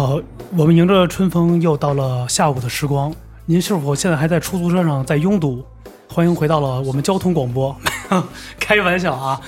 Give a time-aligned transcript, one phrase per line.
[0.00, 0.18] 好，
[0.56, 3.12] 我们迎着春风又到了下午的时光。
[3.44, 5.62] 您是否现在还在出租车上在拥堵？
[6.08, 7.76] 欢迎回到了我们交通广播，
[8.58, 9.38] 开玩笑啊！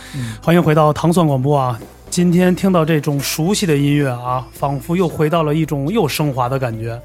[0.42, 1.80] 欢迎回到糖蒜广播啊！
[2.10, 7.00] 今天听到这种熟悉的音乐啊，仿佛又回到了一种又升华的感觉。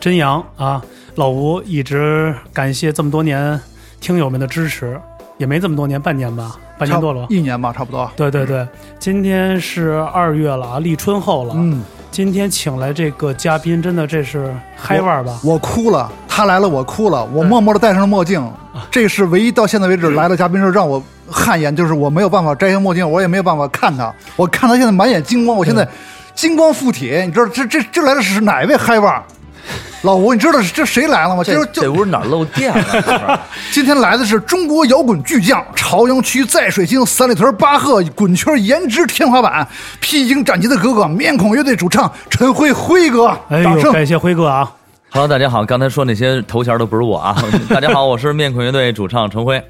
[0.00, 0.84] 真阳啊，
[1.14, 3.60] 老吴一直感谢这么多年
[4.00, 5.00] 听友们的支持，
[5.36, 7.28] 也没这么多年，半年吧，半年多了。
[7.30, 8.10] 一年吧，差不多。
[8.16, 8.66] 对对对，
[8.98, 11.54] 今天是二月了啊，立春后了。
[11.56, 11.80] 嗯，
[12.10, 15.38] 今天请来这个嘉宾，真的这是嗨腕儿吧？
[15.44, 18.44] 我哭了，他来了，我哭了，我默默的戴上了墨镜。
[18.90, 24.12] 这是唯一到现在为止来的嘉宾是让我汗颜，就是我没有办法摘下墨镜，我也没有办法看他。
[24.36, 25.86] 我看他现在满眼金光，我现在
[26.34, 27.22] 金光附体。
[27.24, 29.22] 你知道这这这来的是哪位嗨腕儿？
[30.02, 31.42] 老吴，你知道这谁来了吗？
[31.44, 33.40] 这这屋哪漏电了？
[33.72, 39.66] 今天来的是中国摇滚巨匠朝阳区在水星三里屯巴赫滚圈颜值天花板，
[40.00, 43.92] 披荆斩棘的哥哥，面孔乐队主唱陈辉辉哥，哎呦，掌声！
[43.92, 44.72] 感谢辉哥啊！
[45.10, 47.36] Hello，大家好，刚才说那些头衔都不是我啊。
[47.68, 49.60] 大家好，我是面孔乐队主唱陈辉。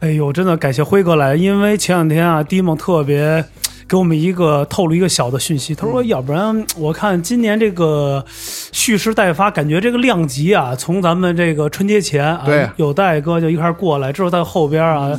[0.00, 3.44] 哎呦，真的感谢辉哥来，因为前两天啊，迪梦特别
[3.92, 8.24] 给我们一个透露一个小的讯息，他说，要不然我看今年这个
[8.72, 15.12] 蓄势待发，感觉这个量级啊，从咱们这个春节前啊对，有代哥就一开始过来，之后在后边啊。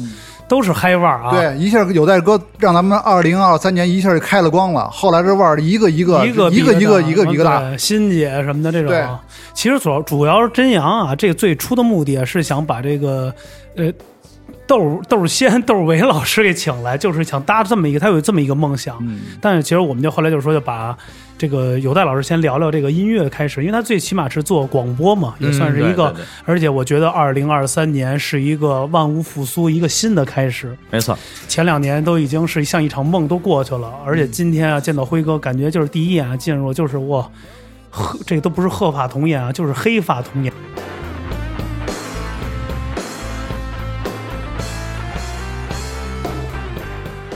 [0.45, 9.19] 都是嗨腕儿啊，对，一下有代哥让咱们二零二三年一下就开了光了，后来这腕儿一个一个一个一个一个一个一个大，对欣姐什么的这种。
[9.53, 13.33] 其实主要主要是真阳啊，这个最初的目的是想把这个
[13.77, 13.85] 呃
[14.65, 18.97] 窦窦仙窦唯老师给请来，就是想搭这么一个，他有这么一个梦想。
[19.01, 20.97] 嗯但是其实我们就后来就说，就把
[21.37, 26.05] 这个有代老师先聊聊这个音乐开始，因为他最起码是做广播嘛，也算是一个。
[26.05, 30.77] 嗯对对对而且我觉得二零二三年是一个万物复苏，一个新的开始。
[30.89, 37.29] 没错，前两年都已经是像一场梦都过去了，而且今天啊见到辉哥，感觉就是第一眼啊进入就是哇，
[37.89, 40.53] 鹤这个都不是鹤发童颜啊，就是黑发童颜。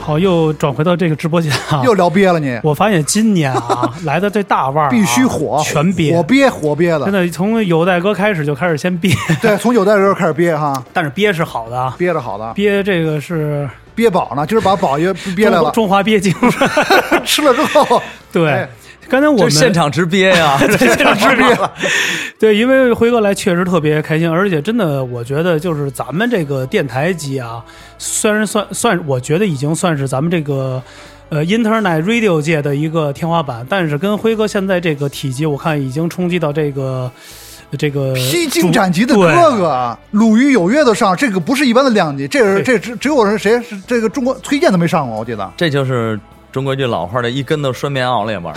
[0.08, 6.16] 好，又转回到这个直播间啊， 又聊憋了你，我发现今年啊 来的这大腕儿啊、必须火，全憋。
[6.16, 16.66] 火，憋火憋真的，的从有代哥开始就开始先憋，对，从有代哥开始憋哈，但是憋是好的啊，憋着好的，憋这个是憋饱呢，今儿把饱也憋来了，中华憋精神，
[17.22, 18.02] 吃了之后，
[18.32, 18.50] 对。
[18.50, 18.68] 哎。
[19.08, 21.72] 刚才我们现场直憋呀， 在现场直憋了。
[22.38, 27.64] 对，因为辉哥来确实特别开心，而且真的，我觉得就是咱们这个电台机啊，
[27.98, 30.82] 虽然算算，我觉得已经算是咱们这个。
[31.30, 37.12] 呃，Internet Radio 界的一个天花板，但是跟辉哥现在这个体积，我看已经冲击到这个
[37.76, 46.18] 这个披荆斩棘的哥哥哥，鲁豫有约都上，这个不是一般的量级，这是对这只只有人谁是这个中国崔健都没上过，我记得，这就是
[46.50, 48.54] 中国一句老话的“一跟头拴棉袄里边儿”。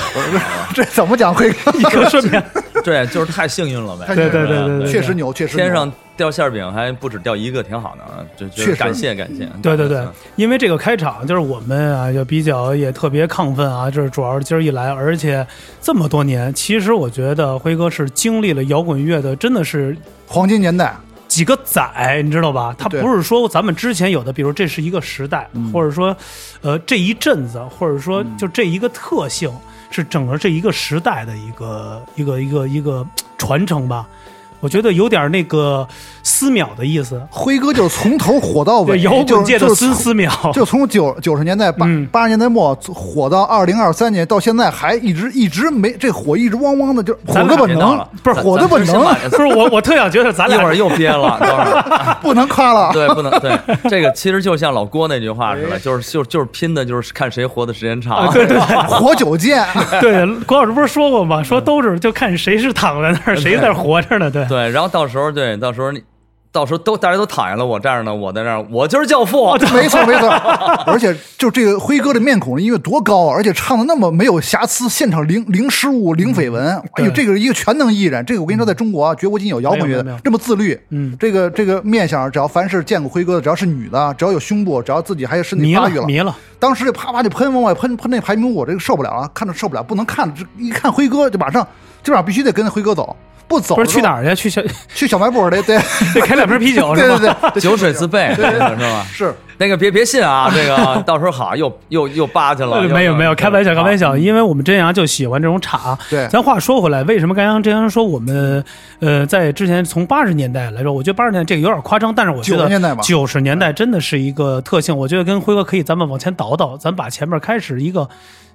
[0.73, 1.71] 这怎么讲辉哥？
[1.77, 2.43] 一个顺便，
[2.83, 4.05] 对，就是太幸运了呗。
[4.07, 8.23] 对对对对对，确实牛，确实牛天上掉馅儿饼还不止掉一个，挺好的啊！
[8.37, 9.47] 就就确实感谢感谢。
[9.61, 15.45] 对对对，因为这个开场就是我们啊，就比较也特别亢奋啊，这是主要是今儿一来，而且
[15.81, 19.97] 这么多年，其实我觉得辉哥是经历了摇滚乐的，真的是
[20.27, 20.95] 黄金年代，
[21.31, 22.75] 几个载，你知道吧？
[22.77, 26.13] 他不是说咱们之前有的，比如这是一个时代，或者说，
[26.59, 29.49] 呃，这一阵子，或者说就这一个特性，
[29.89, 34.05] 是整个这一个时代的一个一个一个一个传承吧。
[34.59, 35.87] 我觉得有点那个
[36.23, 52.17] 思邈的意思，辉哥就是从头火到尾， 对摇滚界的就是孙思邈，就从九九十年代八嗯八十年代末火到二零二三年，到现在还一直一直没这火一直汪汪的，就火的本能了，不是火的本能，不是我，我特想觉得咱俩一会儿又憋了，等会儿。
[52.21, 52.91] 不能夸了。
[52.93, 53.57] 对，不能对
[53.89, 58.15] 这个，其实就像老郭那句话似的，就是就就是拼的，就是看谁活的时间长。
[58.17, 59.65] 啊，对 对活久见，
[59.99, 61.41] 对，郭老师不是说过吗？
[61.41, 64.29] 说都是就看谁是躺在那儿，谁在那儿活着呢？
[64.29, 66.01] 对，对，然后到时候对，到时候你
[66.51, 69.53] 到时候都大家都躺下了，我站着呢，我在那儿，我就是教父。
[69.73, 70.27] 没错 没错，
[70.85, 91.65] 而且就这个辉哥的面孔音乐多高啊，而且唱的那么没有瑕疵，现场零零失误零绯闻，哎呦，这个一个全能艺人，这个我跟你说，在中国啊，绝无仅有，摇滚乐的这么自律，嗯这个这个面相，只要凡是见过辉哥的，只要是女的，只要有胸部，只要自己还有身体发育了，迷了，当时就啪啪就喷往外喷，喷那排名我这个受不了啊，看着受不了，不能看，这一看辉哥就马上
[92.03, 93.15] 基本上必须得跟辉哥走，
[93.47, 94.35] 不走不是去哪儿？
[94.35, 94.49] 去？
[94.49, 94.61] 去小
[94.93, 95.77] 去小卖部得得，
[96.15, 97.17] 得开两瓶啤酒 对是吧？
[97.19, 99.05] 对对，酒水自备，这个是吧？
[99.11, 102.81] 是那个别别信啊，这个到时候好又又又扒去了。
[102.83, 105.95] 没有没有，开玩笑开玩笑，啊因为我们真阳就喜欢这种场。
[106.09, 108.63] 对咱话说回来，为什么刚刚真阳说我们
[109.01, 114.97] 呃在之前从八十年代来说，我觉得八十年代这个有点夸张，但是我觉得90年代吧九十年代真的是一个特性。
[114.97, 118.09] 我觉得跟辉哥可以咱们往前倒倒，咱把前面开始一个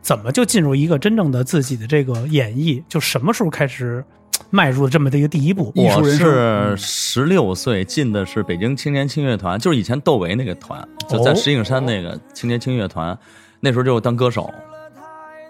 [0.07, 4.05] 怎么就进入一个真正的自己的这个演绎，就什么时候开始
[4.51, 5.73] 迈入这么的一个第一步？
[5.75, 13.19] 我是十六岁进的是北京青年轻乐团，就是以前窦唯那个团，就在哦石景山那个青年轻乐团，
[13.59, 14.49] 那时候就当歌手。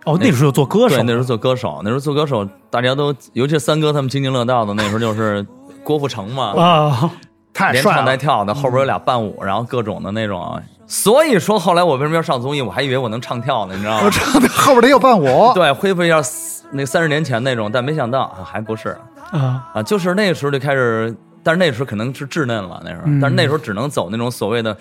[0.07, 5.47] 哦，那时候就做歌手对，那时候做歌手，那时候做歌手，大家都，尤其三哥他们津津乐道的，那时候就是
[5.85, 7.13] 郭富城嘛，啊，
[7.73, 10.59] 连太帅了，唱带跳的，后边有俩伴舞，然后各种的那种。
[10.87, 14.03] 所以说后来我为什么要上综艺，我还以为我能唱跳呢，你知道吗？
[14.07, 16.21] 我唱的后边得有伴舞，对，恢复一下
[16.71, 18.97] 那三十年前那种，但没想到啊还不是。
[19.33, 24.77] 啊，啊，就是那个时候就开始，但是那时候可能是稚嫩了，那时候，嗯但是那时候只能走那种所谓的，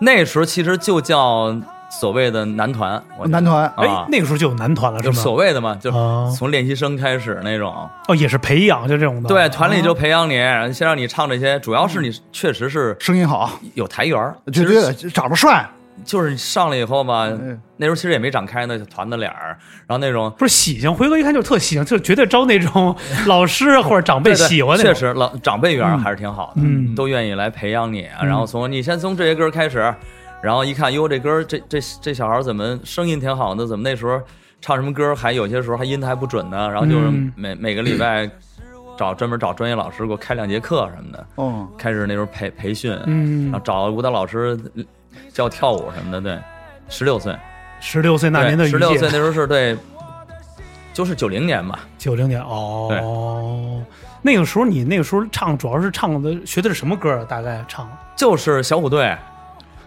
[0.00, 1.54] 那时候其实就叫
[1.90, 5.22] 所谓的男团，我男团哎啊，，那个时候就有男团了，就是吗？
[5.22, 7.74] 所谓的嘛，就啊从练习生开始那种。
[8.08, 9.28] 哦，也是培养就这种的。
[9.28, 10.34] 对，团里就啊培养你，
[10.72, 15.68] 先让你唱这些，主要是你确实是声音好，有台缘儿，绝对，长得帅，
[16.04, 22.94] 就是上来以后吧嗯，那时候其实也没长开那，团的脸儿，然后那种不是喜庆，辉哥一看就特喜庆，就绝对招那种
[23.26, 24.94] 老师或者长辈 喜欢那种。
[24.94, 28.06] 确实老长辈缘还是挺好的，嗯都愿意来培养你。
[28.20, 29.92] 嗯然后从你先从这些歌开始，
[30.42, 33.66] 然后一看，哟，这歌这这这小孩怎么声音挺好的？
[33.66, 34.20] 怎么那时候
[34.60, 36.68] 唱什么歌还有些时候还音还不准呢？
[36.70, 38.30] 然后就是嗯每每个礼拜
[38.96, 44.58] 找专门找专业老师给我开两节课什么的，哦，开始那时候培培训，嗯然后，找舞蹈老师
[45.32, 46.38] 教跳舞什么的，对，
[46.88, 47.36] 十六岁。
[47.82, 49.74] 十六岁那年的十六岁那时候是对，
[50.92, 53.82] 就是九零年吧，九零年哦。
[54.20, 57.24] 那个时候你那个时候唱主要是唱的学的是什么歌啊？
[57.26, 59.16] 大概唱就是小虎队、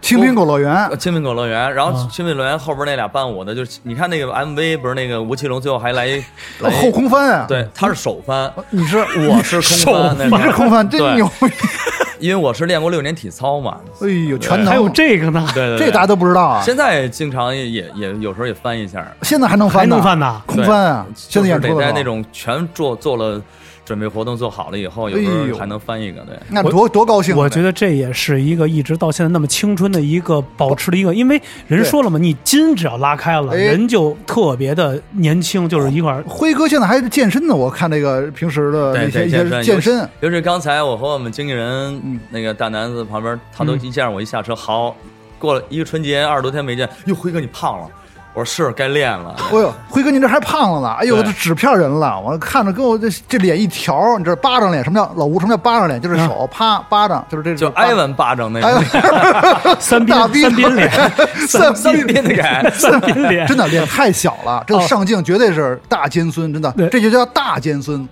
[0.04, 0.70] 青苹果乐园。
[0.88, 2.08] 呃，青苹果乐园，然后啊。
[2.12, 6.22] 青苹果乐园后边那俩伴舞的，就是你看那个 MV，不是那个吴奇隆最后还来 一
[6.60, 8.98] 后空翻啊，对，他是手翻，你是？
[8.98, 11.14] 我是空翻，你是空翻，真对。
[11.14, 11.30] 牛，
[12.20, 20.42] 因为我是练过六年体操嘛，哎呦，全能，还有这个呢，对对对，这大家都不知道啊，现在经常也也也有时候也翻一下，现在还能翻还能翻呐？
[20.44, 23.40] 空翻啊，现在演出的时候就是得在那种全做做了
[23.84, 26.34] 准备活动做好了以后，有时候还能翻一个，对。
[26.48, 27.38] 那多多高兴啊！
[27.38, 33.56] 我觉得这也是一个一直到现在那么青春的一个保持的一个，因为人说了嘛，你筋只要拉开了，哎。
[33.56, 36.22] 人就特别的年轻，就是一块儿。
[36.26, 42.18] 辉哥现在还健身呢，我看那个平时的健身健身，尤其刚才我和我们经纪人嗯。
[42.30, 43.80] 那个大男子旁边，他都嗯。
[43.82, 44.96] 一见我一下车，好，
[45.38, 47.88] 过了一个春节二十多天没见，哟，辉哥你胖了，
[48.34, 50.96] 我说是该练了，哎呦，辉哥你这还胖了呢！
[50.98, 51.24] 哎呦，对。
[51.24, 54.82] 这纸片人了，我看着跟我这这脸一条，你知道巴掌脸？
[54.82, 55.38] 什么叫老吴？
[55.38, 56.00] 什么叫巴掌脸？
[56.00, 57.90] 就是手啪巴掌，就是这就巴掌。
[57.90, 60.90] 挨完巴掌那哎种， 三边三边脸，
[61.46, 66.72] 三三边的改，三边脸，真的脸太小了，这个上镜绝对是大尖孙，真的。
[66.72, 68.06] 对，这就叫大尖孙。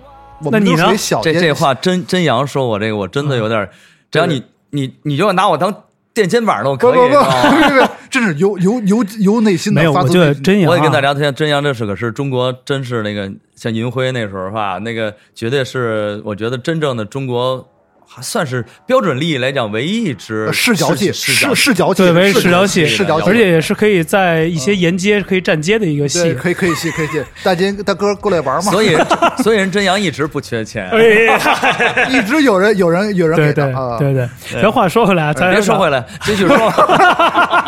[0.45, 0.85] 我们那你呢？
[0.85, 1.35] 都属于小尖。
[1.35, 3.69] 这这话真真阳说我这个，我真的有点，
[4.11, 5.73] 只要你你你就拿我当
[6.15, 6.99] 垫肩膀都可以，
[8.13, 10.35] 真是由由由由内心的没有，我觉发自内心。
[10.35, 17.67] 得真阳啊，我也跟大家推荐，真阳这是可是中国，真是那个像银辉那时候吧，那个绝对是我觉得真正的中国，
[18.15, 26.35] 还算是标准利益来讲唯一一支呃视角戏，视角视视角戏，对，为视角戏，视角系，而且也是可以在一些沿街可以站街的一个，戏。
[26.35, 28.71] 可以可以戏可以戏，大金大哥过来玩嘛。
[28.71, 28.95] 所以
[29.43, 30.91] 所以人真阳一直不缺钱。
[30.91, 33.99] 哎， 一直有人有人有人对对给的啊。
[33.99, 34.29] 对对，
[34.61, 36.57] 咱话说回来啊，咱别说回来，继续说。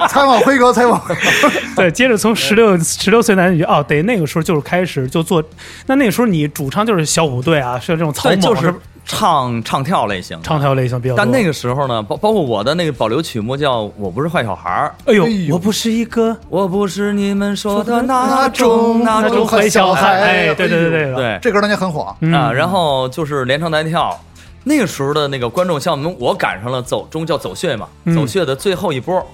[0.09, 1.51] 采 访辉哥，采访辉哥。
[1.77, 5.43] 对，接着从十六十六岁男女哦，对，那个时候就是开始就做，
[5.87, 10.41] 那那个时候你主唱就是小虎队啊，是这种草对，蜢，就是吧唱唱跳类型。
[10.43, 11.19] 唱跳类型比较多。
[11.23, 24.19] 但那个时候呢，包包括我的那个保留曲目叫《我不是坏小孩儿》，哎呦我不是一个我不是你们说的那那种种那种坏小孩，哎，对对对对对这歌当年很火，嗯啊，然后就是连唱带跳。
[24.67, 29.25] 那个时候的那个观众，像我们我赶上了走中叫走穴嘛，嗯走穴的最后一波。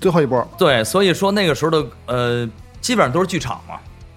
[0.00, 0.46] 最后一波。
[0.56, 2.48] 对，所以说那个时候的呃，
[2.80, 3.74] 基本上都是剧场嘛。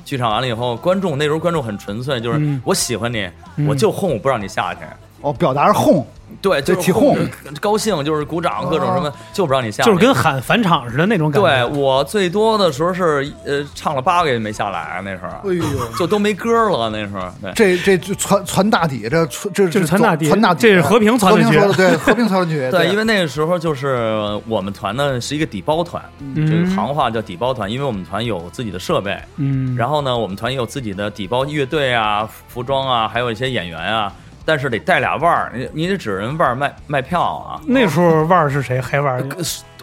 [0.09, 4.79] 剧场完了以后，观众那时候观众很纯粹，就是嗯我喜欢你，嗯我就哄我不让你下去。
[5.21, 6.05] 哦，表达是哄，
[6.41, 7.17] 对，就是起哄
[7.59, 11.77] 高兴，就是鼓掌，各种什么，就不让你下来，就是跟喊返场似的那种感觉对。
[11.77, 15.63] 我最多的时候是呃唱了八个月没下来，那时候哎呦，
[15.99, 17.51] 就都没歌了，那时候对。
[17.53, 26.01] 这这就传传大底，这传这这是传大底传大底，这是和平传说的对，和平传的曲， 对，因为那个时候就是我们团呢是一个底包团，
[26.35, 34.13] 这个嗯行话叫底包团，因为我们团有自己的设备，嗯，然后呢，我们团也有自己的底包乐队啊、服装啊，还有一些演员啊，
[34.49, 37.61] 但是得带俩腕儿，你你得指人腕儿卖卖票啊。
[37.67, 38.81] 那时候腕儿是谁？
[38.81, 39.23] 黑腕儿？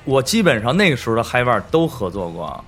[0.04, 2.64] 我基本上那个时候的嗨腕儿都合作过，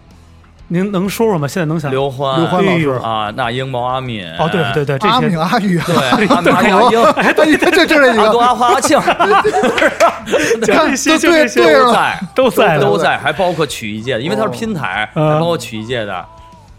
[0.69, 1.49] 您能说说吗？
[1.49, 2.91] 现在能想刘欢、刘欢老师？
[3.03, 5.97] 啊、那英、毛阿敏，哦，对对对，这阿些敏阿宇，对，
[6.29, 7.03] 阿敏、阿敏、阿英、
[7.35, 8.97] 对，对，对这这几个，阿华、 阿庆。
[10.63, 12.21] 这些就对这些对了。
[12.33, 12.75] 都在，都在。
[12.77, 16.25] 了都在，还包括曲艺界的，因为它是拼台，嗯还包括曲艺界的。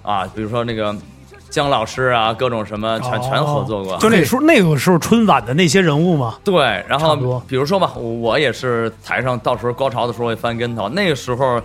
[0.02, 0.96] 啊，比如说那个
[1.50, 3.98] 姜老师啊，各种什么全全合作过。
[3.98, 6.36] 就那时候那个时候春晚的那些人物嘛。
[6.44, 7.16] 对，然后
[7.48, 11.62] 比如说吧，我我也是台上到时候高潮的时候会翻跟头，那个时候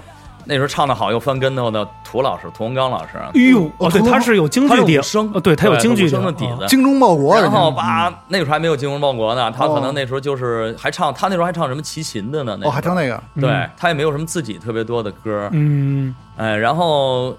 [0.46, 6.66] 那时候唱的好又翻跟头的涂老师，涂洪刚老师，哎呦，哦，对，他是有京剧底生哦，对他有京剧武生的底啊子。
[6.66, 9.80] 精忠报国，然后吧，那个时候还没有精忠报国呢，他可哦。
[9.80, 12.58] 能那时候就是还唱，他那时候还唱什么齐秦的呢？
[12.60, 13.70] 那哦，还唱那个，对嗯。
[13.76, 17.34] 他也没有什么自己特别多的歌，嗯，哎，然后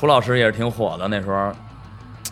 [0.00, 1.52] 涂老师也是挺火的，那时候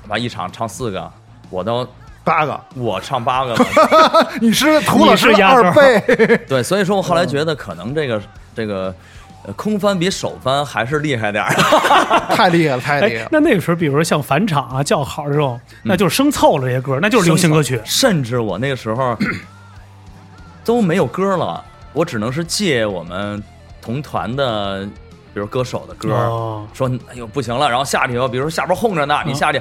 [0.08, 1.12] 完一场唱四个，
[1.50, 1.86] 我都
[2.24, 6.00] 八个，我唱八个了， 你是涂老师二倍，
[6.48, 8.22] 对，所以说我后来觉得可能这个
[8.56, 8.94] 这个
[9.44, 11.52] 呃空翻比手翻还是厉害点儿。
[12.34, 13.28] 太厉害了，太厉害。
[13.30, 17.78] 那那个时候，比如说像返场啊、叫好这种，那就是生凑了这些歌，那就是流行歌曲。
[17.84, 19.14] 甚至我那个时候
[20.64, 23.42] 都没有歌了，我只能是借我们
[23.82, 24.88] 同团的，
[25.34, 29.60] 比如歌手的歌，哦说哎呦不行了，然后下去以后，比如说下边哄着呢，你下去。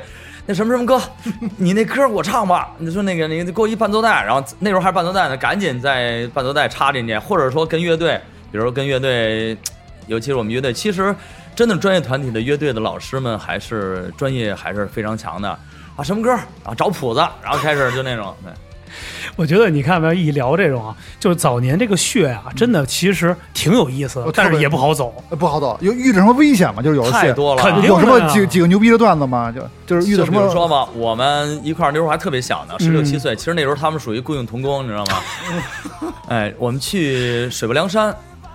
[0.49, 1.01] 那什么什么歌，
[1.57, 2.71] 你那歌我唱吧。
[2.77, 8.17] 你说那个，你给我一伴奏带，然后那时候还是伴奏带呢，赶紧在伴奏带插进去，或者说跟乐队，
[8.49, 9.57] 比如说跟乐队，
[10.05, 11.13] 尤其是我们乐队，其实
[11.53, 15.49] 真的专业团体的乐队的老师们还是专业还是非常强的
[15.97, 16.01] 啊。
[16.01, 16.31] 什么歌
[16.63, 16.73] 啊？
[16.77, 18.53] 找谱子，然后开始就那种，对。
[19.35, 25.13] 我觉得你看没有，一聊这种啊，就是早年这个血啊，真的其实挺有意思的，但是也不好走。
[25.29, 26.81] 呃不好走，有遇着什么危险吗？
[26.81, 29.51] 就是有的太多了，肯定有什么几几个牛逼的段子吗？
[29.51, 33.35] 就就是遇到什么比如说嘛，我们一块儿那时候还特别小呢，十六嗯七岁。
[33.35, 36.11] 其实那时候他们属于雇佣童工，你知道吗？
[36.29, 38.13] 哎，我们去水泊梁山，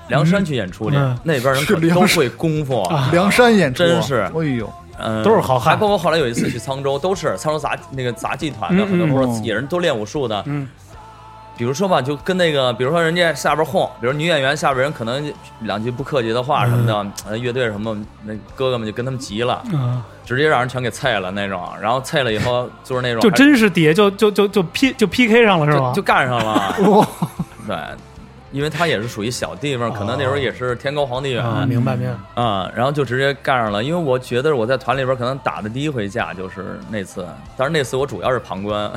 [0.09, 2.83] 梁山去演出去，嗯那边人可都会功夫。
[2.83, 4.73] 啊梁山演出，真是哎呦，
[5.03, 5.75] 嗯，都是好汉。
[5.75, 9.35] 还包括后来有一次去沧州，都是沧州杂那个杂技团的，嗯很多不嗯。
[9.35, 10.43] 是也人都练武术的。
[10.47, 10.69] 嗯，
[11.57, 26.03] 比如说吧，就跟那个，比如说人家下边哄，比如女演员下边人可能两句不客气的话什么的，呃，乐队什么那哥哥们就跟他们急了，啊，直接让人全给菜了那种，然后菜了以后就是那种就真是底下就就就就 P 就 PK 上了是吗就就？
[26.03, 27.07] 干上了，哇，
[27.67, 27.77] 对，
[28.53, 32.43] 因为他也是属于小地方，可能那时候也是天高皇帝远啊，明白明白。
[32.43, 33.83] 啊、然后就直接干上了。
[33.83, 38.93] 因为我觉得我在团里边可能打的第一回架就是那次，但是那次我主要是旁观，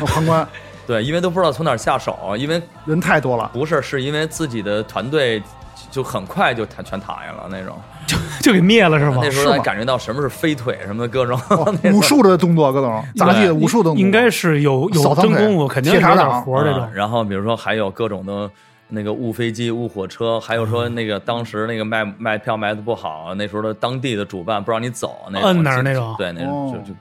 [0.00, 0.46] 我旁观
[0.86, 5.42] 对，因为都不知道从哪儿下手，因为人太多了，不是是因为自己的团队
[5.90, 7.76] 就很快就全全躺下了那种，
[8.06, 9.20] 就 就给灭了是吗？
[9.22, 16.94] 那时候感觉到什么是飞腿什么的各种，哦武术的动作各种杂技的武术动作，应该是有有真功夫，肯定有点活儿这种嗯。
[16.94, 18.50] 然后比如说还有各种的。
[18.90, 26.98] 那个误飞机、误火车，还有说那个当时那个卖卖票卖的不好，那时候的当地的主办不让你走，那那儿那种对，那种哦就就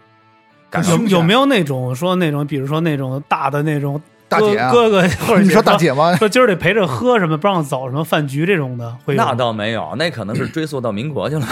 [0.69, 6.15] 感有有没有那种说那种，比如说那种大的那种大姐啊哥哥，或者你说大姐吗？
[6.17, 9.33] 说今儿得陪着喝什么，不让走什么饭局这种的，会有那？
[9.33, 11.47] 倒没有，那可能是追溯到民国去了。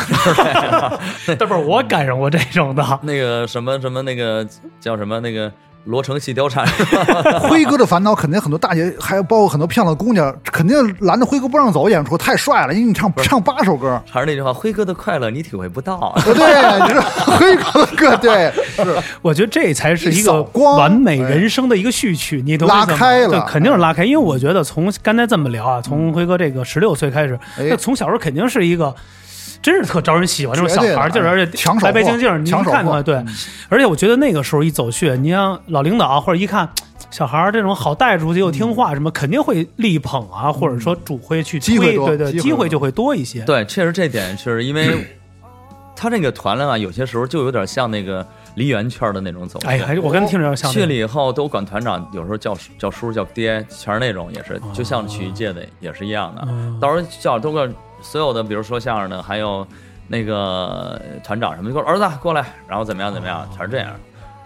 [1.40, 4.48] 但不是我赶上过这种的， 那个什么什么那个
[4.80, 5.52] 叫什么那个
[5.88, 6.66] 罗成戏貂蝉，
[7.50, 14.02] 辉哥的烦恼肯定很多大姐，还有包括很多漂亮的姑娘，肯定拦着辉哥不让走演出，太帅了，因为你唱唱八首歌。
[14.12, 16.14] 还是那句话，辉哥的快乐你体会不到。
[16.18, 24.04] 呃 对，就是辉哥的歌，对，是我觉得这才是一个光完美人生的一个序曲，你懂我意思吗拉开了肯定是拉开。
[24.04, 28.94] 因为我觉得从刚才这么聊啊，从辉哥这个十六岁开始，哎那从小时候肯定是一个。
[29.62, 33.16] 真是特招人喜欢这种小孩儿，就是而且抢手白白净净，你一看的话，对。
[33.70, 36.70] 而且我觉得那个时候一走穴，你像老领导或者一看
[37.10, 43.42] 小孩儿这种好带出去又听话，什么肯定会力捧啊，或者说主会去推，机会对对，机会就会多一些。
[43.44, 45.06] 对，确实这点是因为
[45.96, 49.60] 他这个团了啊，有些时候就有点像那个梨园圈的那种走。
[49.66, 56.44] 哎，我跟听着像去了以后都管团长，有时候叫叫叔叫爹，全是那种也是，就像曲艺界的也是一样的。
[56.48, 57.68] 嗯到时候叫都个
[58.02, 59.66] 所有的，比如说相声的，还有
[60.08, 63.90] 那个团长什么，就说儿子过来，然后怎么样怎么样，全是这样。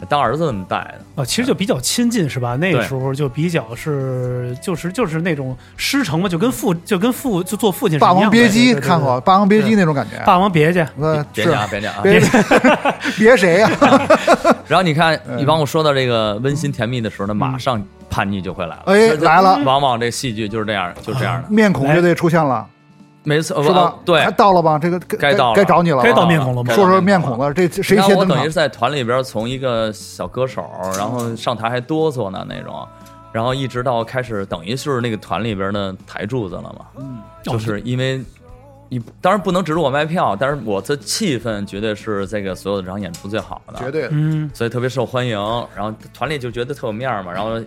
[0.10, 1.22] 当儿子那么带的。
[1.22, 2.56] 啊，其实就比较亲近是吧？
[2.56, 8.12] 那个时候就比较是就是就是那种师承嘛，就跟父就跟父就做父亲是一霸。
[8.12, 10.18] 王别姬看过，《霸王别姬》那种感觉。
[10.26, 10.84] 霸王别姬，
[11.34, 12.02] 别讲，别讲啊！
[12.02, 12.20] 别
[13.16, 13.70] 别谁呀？
[14.68, 17.80] 然后你看，嗯你帮我说到这个温馨甜蜜的时候呢，马上
[18.10, 18.84] 叛逆就会来了。
[18.88, 21.48] 哎来了往往这戏剧就是这样，就是这样的。
[21.48, 22.66] 面孔就得出现了，
[23.24, 24.00] 没错，是吧呃？
[24.06, 24.80] 对还，到了吧？
[24.80, 26.74] 这个该该到了该找你了，该到啊面孔了吗？
[26.74, 28.52] 说说面孔了，这这谁先登场我等于是？
[28.52, 30.66] 在团里边从一个小歌手，
[30.98, 32.88] 然后上台还哆嗦呢那种，
[33.32, 36.86] 然后一直到开始等于是那个团里边的台柱子了嘛。
[36.98, 38.24] 嗯就是因为
[38.88, 44.08] 你当然不能指着我卖票，但是我的气氛绝对是这个所有的这场演出最好的，绝对。
[44.12, 45.38] 嗯，所以特别受欢迎。
[45.76, 47.60] 然后团里就觉得特有面儿嘛，然后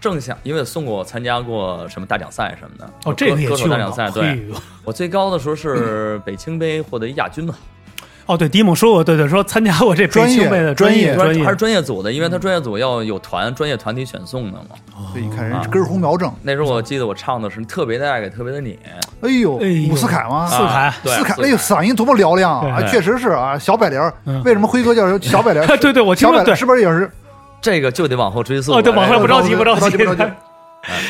[0.00, 4.46] 正想因为送过我参加过什么大奖赛什么的，哦，这个歌歌也去过手大奖赛，对
[4.84, 7.54] 我最高的时候是北青杯获得一亚军嘛，
[8.26, 14.76] 哦，对，迪姆说过，对对，说参加过这专业北青杯的专业业专业还是专业组的，因为他专业组要有团专业团体选送的嘛。
[15.12, 18.78] 所以你看人啊根红苗正，那时候我记得我唱的是特别的爱给特别的你，
[19.22, 20.46] 哎呦哎，呦伍思凯吗？
[20.46, 22.80] 四凯啊对斯凯，四哎呦，嗓音多么嘹亮啊！
[22.88, 24.00] 确实是啊，小百灵。
[24.44, 25.66] 为什么辉哥叫小百灵儿？
[25.78, 27.10] 对对，我听说对小百灵儿，是不是也是？
[27.60, 30.22] 这个就得往后追溯哦，对，往后哎不着急，不着急，不着急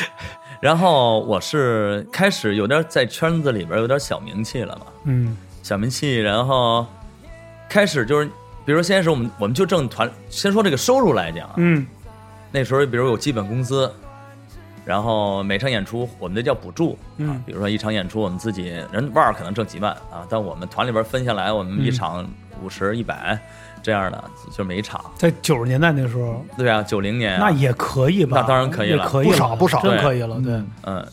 [0.61, 5.37] 然后我是开始有点在圈子里边有点小名气了嘛，嗯。
[5.63, 6.87] 小名气，然后
[7.69, 8.27] 开始就是，
[8.65, 11.87] 比如说先是我们我们就挣团，先说这个收入来讲啊，嗯。
[12.51, 13.93] 那时候比如有基本工资，
[14.87, 22.27] 然后每场演出我们那叫补助，嗯啊，比如说一场演出我们自己人腕儿可能挣几万啊，但我们团里边分下来，我们一场
[22.63, 23.39] 五十、一百
[23.83, 25.05] 这样的，就每一场。
[25.17, 28.39] 在九十年代那时候，对啊，九零年、啊、那也可以吧？
[28.41, 29.09] 那当然可以了。
[29.09, 31.07] 可以了不少不少真可以了，对，嗯，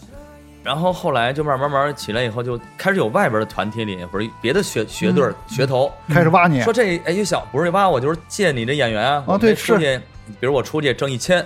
[0.63, 5.91] 然后后来就慢慢慢慢起来以后，就开始有外边的团体里或者别的学学队、学头。
[6.09, 6.61] 开始挖你。
[6.61, 9.97] 说这哎一小不是挖我，就是借你这演员啊，对出去，
[10.39, 11.39] 比如我出去挣一千，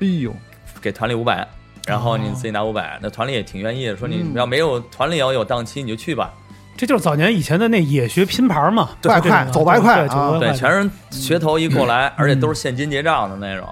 [0.00, 0.32] 哎呦，
[0.80, 1.46] 给团里五百。
[1.86, 2.32] 然后你哦。
[2.34, 4.34] 自己拿五百，那团里也挺愿意的，说你嗯。
[4.34, 6.34] 要没有团里要有档期你就去吧，
[6.76, 13.66] 这就是早年以前的那野学拼盘嘛，外快走外快对走啊对，全是学头一过来，而且嗯都是现金结账的那种，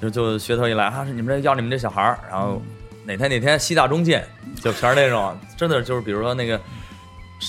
[0.00, 2.60] 就就学头一来，啊，是你们这要你们这小孩儿，然后
[3.04, 4.24] 哪天哪天西大中见，
[4.62, 6.60] 就全是那种，真的就是比如说那个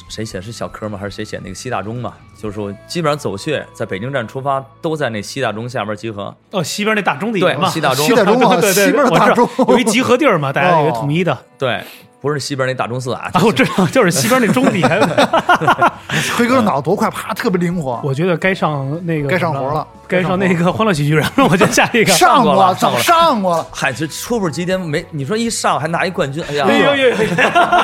[0.09, 0.97] 谁写是小柯吗？
[0.97, 2.13] 还是谁写那个西大中嘛？
[2.41, 11.81] 就是说基本上走穴，在北京站出发都在那西大中下边集合，哦，西边那大钟的对，嘛，西大中西，大中啊， 对对对，西边大钟，有一集合地儿嘛，大家有一个哦统一的对，
[12.25, 14.83] 不是西边那大钟寺啊，啊， 我知道，就是西边那钟底。
[16.35, 18.01] 辉哥脑子多快，啪，特别灵活。
[18.03, 21.47] 我觉得该上那个该上活了该上那个欢乐喜剧人了。
[21.47, 26.65] 我就下一个，上过了，早上过了上过了，嗨，这初步级别没，你说一上还拿一冠军，哎呀，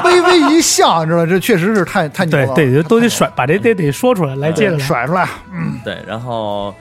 [0.04, 2.56] 微微一笑，你知道，这确实是太太牛了。
[2.56, 4.80] 对对，都得甩，把这得得说出来，来接着。
[4.80, 6.74] 甩出来，嗯对，然后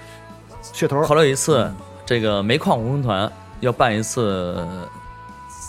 [0.72, 1.02] 噱头。
[1.02, 1.70] 后来有一次，
[2.06, 4.66] 这个煤矿文工团要办一次，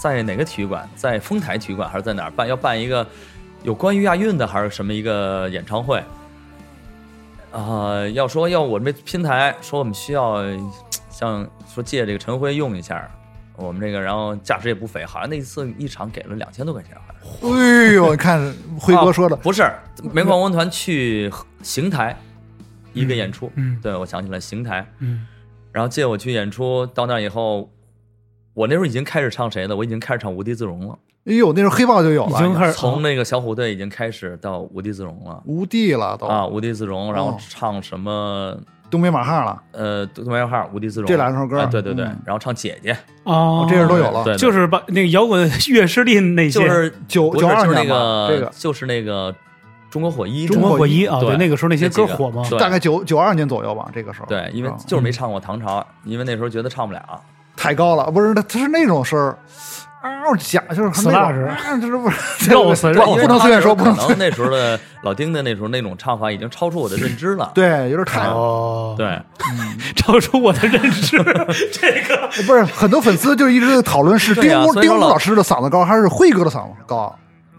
[0.02, 0.90] 在哪个体育馆？
[0.96, 2.48] 在丰台体育馆还是在哪儿办？
[2.48, 3.06] 要办一个
[3.62, 6.04] 有关于亚运的还是什么一个演唱会？
[7.52, 10.42] 啊、要说要我们这拼台，说我们需要
[11.12, 13.08] 像说借这个陈辉用一下，
[13.56, 17.56] 我们这个，然后价值也不菲，好像那一次一场给了两千多块钱，好像是。
[17.56, 19.72] 哎呦，你看辉哥说的哦，不是
[20.12, 22.18] 煤矿文工团去邢台
[22.94, 25.28] 一个演出，嗯对我想起来邢台，嗯，
[25.72, 27.70] 然后借我去演出，到那以后，
[28.54, 29.76] 我那时候已经开始唱谁了？
[29.76, 38.58] 我已经开始唱《无地自容》了，哎呦，那时候黑豹就有了，已经开始从那个小虎队已经开始到《无地自容》了无地了都，啊，《无地自容》，然后哦唱什么？
[38.90, 49.34] 东北马哈了，呃，东北马哈《无地自容》这两首歌啊对对对嗯，然后唱姐姐，哦，这人都有了对，对就是把那个摇滚乐师弟那些，就是九不是就是那九二年吧这个就是那个
[49.90, 54.26] 中国火一，中国火一啊，对对，那个时候那些歌火吗，大概九九二年左右吧，这个时候。
[54.26, 57.02] 对，因为就是没唱过唐朝，因为那时候觉得唱不了。
[57.62, 59.38] 太高了，不是他他是那种声儿，
[60.02, 62.18] 嗷，假就是很那种 Slash 啊，就是不是
[62.50, 67.52] 肉死肉不能随便说，不能可能那时候的老丁的那时候那种唱法已经超出我的认知了。
[67.56, 69.22] 对，有点太哦，，对，
[69.96, 71.18] 超出我的认知，
[71.72, 72.28] 这个。
[72.48, 77.16] 不是很多粉丝就一直在讨论是丁武丁老师的嗓子高还是辉哥的嗓子高，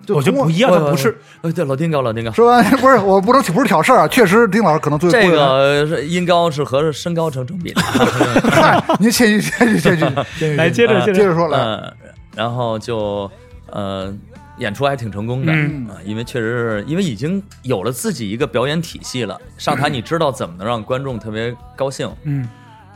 [0.07, 2.33] 就我觉得不一样，他不是，呃，对，老丁高，老丁高。
[2.33, 2.62] 是吧？
[2.79, 7.81] 不是我不能不是挑事儿啊，确实丁老师可能最这个音高是和身高成正比的。
[8.51, 11.93] 嗨，您谦虚谦虚谦虚谦虚，来接着嗯接着，说来，嗯，
[12.35, 13.31] 然后就
[13.71, 14.12] 呃
[14.59, 22.49] 演出还挺成功的，嗯啊，因为确实是因为已经有了自己一个表演体系了，上台 你知道怎么能让观众特别高兴，嗯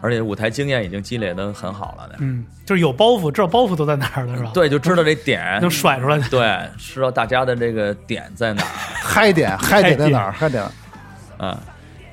[0.07, 2.15] 而且舞台经验已经积累的很好了的。
[2.21, 8.69] 嗯，就是有包袱，知道包袱都在哪儿了是吧？，对，就知道这点能，甩出来，对，知道大家的这个点在哪儿。
[9.03, 10.31] 嗨点嗨点在哪儿？
[10.31, 10.65] 嗨点
[11.41, 11.57] 嗯，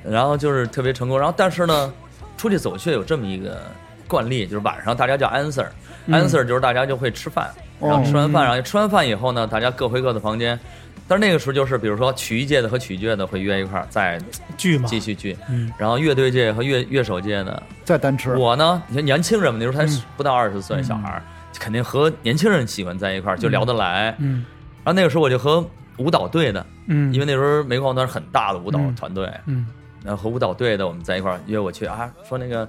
[0.02, 1.16] 然后就是特别成功。
[1.16, 1.92] 然后但是呢，
[2.36, 3.62] 出去走却有这么一个
[4.08, 5.68] 惯例，就是晚上大家叫 answer，answer、
[6.06, 7.48] 嗯 answer 就是大家就会吃饭，
[7.80, 10.58] 然后哦吃完饭，然后吃完饭以后呢，大家各回各的房间。
[11.06, 14.18] 但是那个时候就是，比如说曲艺界的和曲剧界的会约一块儿再
[14.56, 15.70] 聚嘛，继续聚，嗯。
[15.76, 18.34] 然后乐队界和乐乐手界的，再单吃。
[18.36, 20.02] 我呢，你看年轻人嘛，那时候才嗯。
[20.16, 21.22] 不到二十岁小孩儿，
[21.58, 24.14] 肯定和年轻人喜欢在一块儿，就聊得来。
[24.18, 24.44] 嗯。
[24.82, 25.62] 然后那个时候我就和
[25.98, 28.94] 舞蹈队的，嗯，因为那时候煤矿团是很大的舞蹈嗯。
[28.94, 29.66] 团队，嗯。
[30.02, 32.66] 然后和舞蹈队的我们在一块儿约我去啊，说那个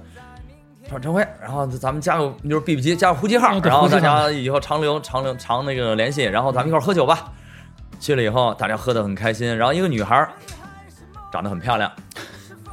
[0.90, 7.32] 说陈辉，然后咱们加个就是 B B 机加个呼机号，然后大家以后常留常留常那个联系，然后咱们一块儿喝酒吧。
[8.00, 10.30] 去了以后，大家喝得很开心，然后一个女孩儿
[11.32, 11.90] 长得很漂亮。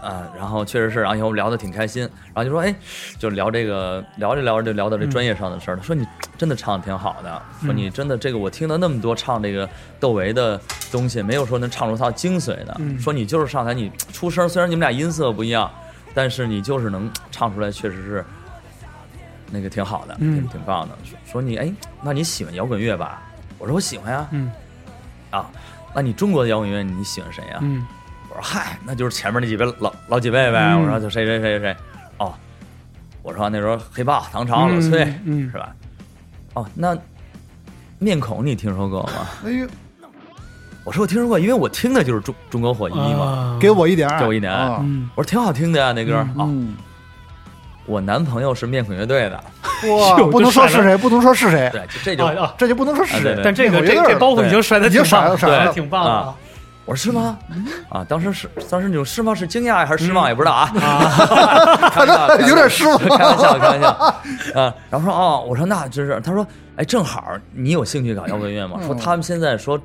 [0.02, 2.02] 啊，然后确实是，然后以后聊得挺开心，
[2.34, 2.76] 然后就说，哎，
[3.18, 5.82] 就聊这个，聊着聊着就聊到这专业上的事儿了。
[5.82, 6.06] 说你
[6.38, 9.70] 真的唱的挺好的，说你真的这个我听了那么多唱这个
[10.02, 10.60] 窦唯的
[10.92, 12.76] 东西，没有说能唱出他精髓的。
[12.80, 15.72] 嗯说你就是上台你出声，虽然你们俩音色不一样，
[16.14, 18.26] 但是你就是能唱出来，确实是
[19.50, 20.98] 那个挺好的，嗯挺挺棒的。
[21.06, 23.22] 说说你哎，那你喜欢摇滚乐吧？
[23.58, 24.28] 我说我喜欢呀。
[24.32, 24.52] 嗯
[25.38, 25.50] 啊，
[25.94, 27.58] 那你中国的摇滚乐你喜欢谁呀？
[27.62, 27.86] 嗯
[28.30, 30.60] 我说嗨，那就是前面那几位老老几位呗。
[30.74, 31.78] 嗯我说就谁谁谁谁谁，
[32.18, 32.34] 哦，
[33.22, 35.76] 我说那时候黑豹、唐朝、老崔、嗯是吧？
[36.56, 36.98] 哦，那
[38.00, 39.12] 面孔你听说过吗？
[39.46, 39.68] 哎呦，
[40.84, 43.26] 我说我听说过，因为我听的就是中中国火一嘛。
[43.26, 44.52] 啊给我一点，给我一点
[45.16, 46.16] 我说挺好听的呀，那歌。
[46.36, 46.76] 哦，嗯，
[47.86, 49.44] 我男朋友是面孔乐队的，
[49.90, 52.50] 哇，不能说是谁，不能说是谁，对，就这就！
[52.58, 53.40] 这就不能说是谁。
[53.44, 56.36] 但这个这这包袱已经甩的已经挺棒甩了甩挺棒的啊。
[56.86, 57.38] 我说是吗？
[57.90, 59.34] 啊，当时是当时那种是吗？
[59.34, 60.70] 是惊讶还是失望也不知道啊。
[61.92, 63.90] 开玩笑有点失望开玩笑，开玩笑。
[63.90, 68.80] 啊，然后说哦，我说那真是，他说哎，正好你有兴趣搞摇滚乐吗？
[68.86, 69.80] 说他们现在说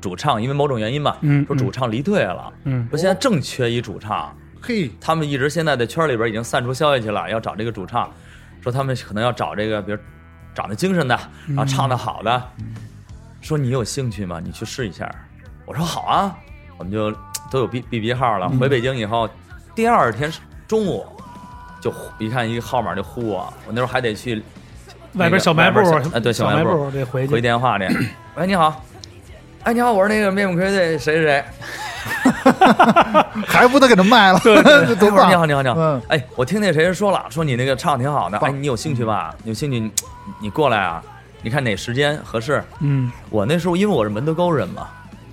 [0.00, 8.12] 主唱因为某种原因吧，嗯说主唱离队了，嗯说现在正缺一主唱，嘿，他们一直现在在圈里边已经散出消息去了，要找这个主唱，
[8.62, 9.98] 说他们可能要找这个，比如
[10.54, 11.18] 长得精神的，
[11.48, 12.42] 然后唱的好的，
[13.40, 14.40] 说你有兴趣吗？
[14.42, 15.10] 你去试一下。
[15.64, 16.36] 我说好啊，
[16.76, 17.10] 我们就
[17.50, 18.48] 都有 B B B 号了。
[18.48, 19.28] 回北京以后，
[19.74, 20.30] 第二天
[20.68, 21.06] 中午
[21.80, 24.42] 就一看一个号码就呼我，我那时候还得去
[25.14, 25.80] 外边小卖部
[26.12, 27.40] 哎对小小卖部部得回回。
[27.40, 27.86] 电话去。
[28.34, 28.84] 喂，你好，
[29.62, 31.44] 哎，你好，我是那个面目魁队谁谁谁。
[33.46, 35.30] 还不得给他卖了， 多哎我说棒！
[35.30, 35.74] 你好，你好，你好。
[35.78, 39.34] 嗯哎，我听那谁谁说了，说你那个唱挺好的，哎，你有兴趣吧？
[39.44, 39.90] 有兴趣你
[40.40, 41.02] 你过来啊？
[41.42, 42.62] 你看哪时间合适？
[42.80, 44.88] 嗯我那时候因为我是门头沟人嘛，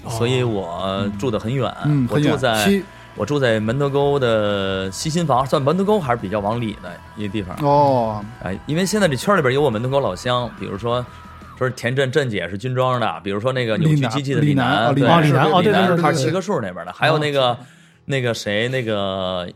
[0.10, 2.84] 所以我住得很远，嗯，我住在西
[3.16, 7.56] 我住在门头沟的西新房，算门头沟还是比较往里的一个地方。
[7.62, 11.06] 哦，哎，因为现在这圈里边有我门头沟老乡，比如说。
[11.58, 17.58] 说是田震震姐是军装的，比如说那个扭曲机器的李楠对李楠哦对对对对对他是七棵树那边的，还有那个
[18.06, 19.48] 那个谁，那个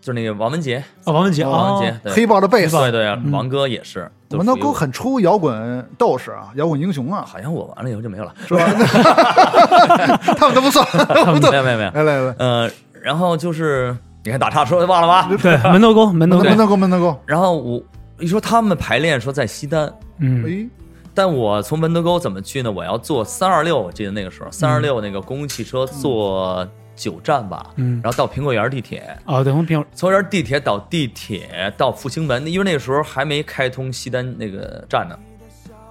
[0.00, 8.66] 就是那个王文杰，啊，王文杰啊王文杰，，黑豹的贝斯，对对，王哥也是，我们都都都很出摇滚斗士啊，摇滚英雄啊，好像我完了以后就没有了，是吧？
[10.36, 15.30] 他们都不算，没有没有没有，来来来，呃，然后就是你看打岔说忘了吧？
[15.40, 16.44] 对，门头沟，门头沟。
[16.44, 17.80] 门，头沟门头沟，然后我
[18.18, 20.44] 一说他们排练说在西单，嗯。
[20.44, 20.68] 哎，
[21.14, 22.70] 但我从门头沟怎么去呢？
[22.70, 28.00] 我要坐三二六，我记得那个时候三二六那个公共汽车坐九站吧，嗯。
[28.02, 35.18] 然后到苹果园地铁，啊，对，从苹从这地铁倒地铁到复兴门，因为那个时候还没开通西单那个站呢，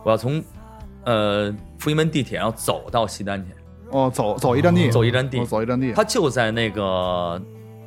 [0.04, 0.44] 我要从
[1.06, 3.52] 呃复兴门地铁然后走到西单去，
[3.92, 5.40] 哦，走走一站地，走一站地。
[5.40, 7.42] 哦走一站地，它就在那个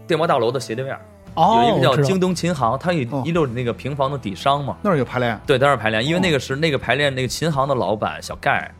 [0.06, 0.98] 电报大楼的斜对面，哦，
[1.36, 3.22] 有一个叫京东琴行，它有哦。
[3.24, 8.70] 一溜那个平房的底商嘛，那儿有排练，对，在那儿排练，因为那个是那个排练那个琴行的老板小盖。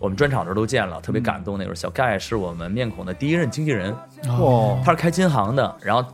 [0.00, 1.56] 我们专场的时候都见了，特别感动。
[1.56, 3.94] 那时候小盖是我们面孔的第一任经纪人，
[4.28, 6.04] 哦，他是开琴行的，然后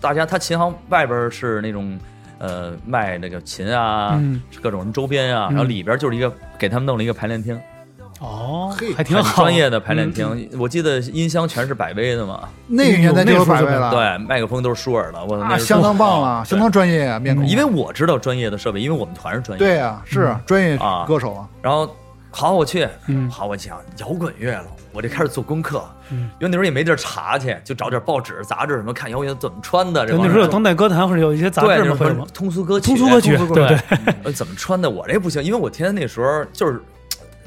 [0.00, 1.96] 大家他琴行外边是那种
[2.38, 4.42] 呃卖那个琴啊，嗯。
[4.60, 5.54] 各种什么周边啊，嗯。
[5.54, 7.60] 然后里边就是一个给他们弄了一个排练厅，哦
[8.78, 10.50] 嘿，还挺好，专业的排练嗯厅。
[10.58, 21.04] 我记得音箱全是百威的嘛，那个年代就有百位了，对，麦克风都是舒尔的，我啊，那相当棒了，相当专业啊，面孔，因为我知道专业的设备，因为我们团是专业。，对啊，是专业啊。
[21.06, 21.88] 歌手啊，然后
[22.30, 23.30] 好我去，嗯。
[23.30, 26.30] 好我想摇滚乐了，我就开始做功课，嗯。
[26.38, 32.14] 因为那时候也没地儿查去，就找点报纸、杂志什么看摇滚乐怎么穿的，那时候有当代歌坛或者有一些杂，志会？
[32.34, 34.32] 通俗歌曲，通俗歌曲对。
[34.32, 34.88] 怎么穿的？
[34.90, 36.80] 我这不行，因为我天天那时候就是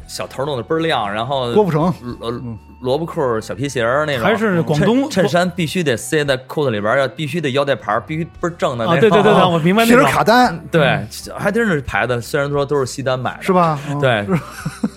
[0.09, 2.41] 小头弄得倍儿亮，然后郭富城，呃
[2.81, 9.01] 萝卜裤、小皮鞋儿那种，还是广东衬衬衫必须得塞在裤子里边儿，要必须得腰带牌儿，必须倍儿正的那啊，种。
[9.01, 11.05] 对对对对，我明白皮尔那种卡丹对，
[11.37, 13.53] 还真是牌子，虽然说都是西单买的，是？
[13.53, 13.77] 吧？
[13.89, 14.25] 嗯，对，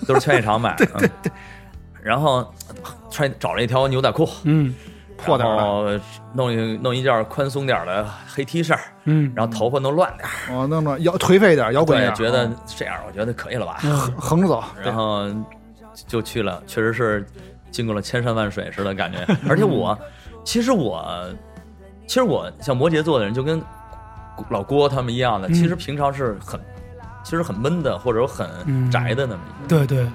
[0.07, 0.85] 都是劝业场买的。
[0.97, 1.31] 对对对。
[2.01, 2.45] 然后
[3.09, 4.73] 穿找了一条牛仔裤，嗯
[5.25, 6.01] 破点
[6.33, 12.51] 弄一弄一件宽松点儿的黑 T 恤，嗯，然后头发弄乱点儿，哦，弄弄摇颓废一点，摇滚点，觉得哦。
[12.65, 15.27] 这样我觉得可以了吧，嗯横着走，然后
[16.07, 17.25] 就去了，确实是
[17.71, 19.19] 经过了千山万水似的感觉。
[19.49, 19.97] 而且我，
[20.43, 21.05] 其实我，
[22.07, 23.61] 其实我像摩羯座的人，就跟
[24.49, 25.53] 老郭他们一样的，嗯。
[25.53, 26.59] 其实平常是很，
[27.23, 28.89] 其实很闷的，或者很嗯。
[28.89, 29.77] 宅的那么一个。
[29.77, 30.05] 对对，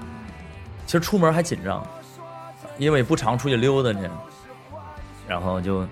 [0.86, 1.84] 其实出门还紧张，
[2.78, 4.08] 因为不常出去溜达去，
[5.28, 5.86] 然后就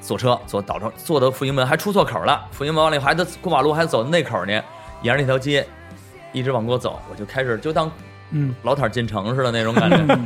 [0.00, 2.44] 坐车坐倒车坐到复兴门，还出错口了。
[2.50, 4.52] 复兴门完了以后还得过马路，还得走那口呢，
[5.02, 5.66] 沿着那条街
[6.32, 7.90] 一直往过走，我就开始就当
[8.30, 8.54] 嗯。
[8.62, 10.18] 老坦进城似的那种感觉。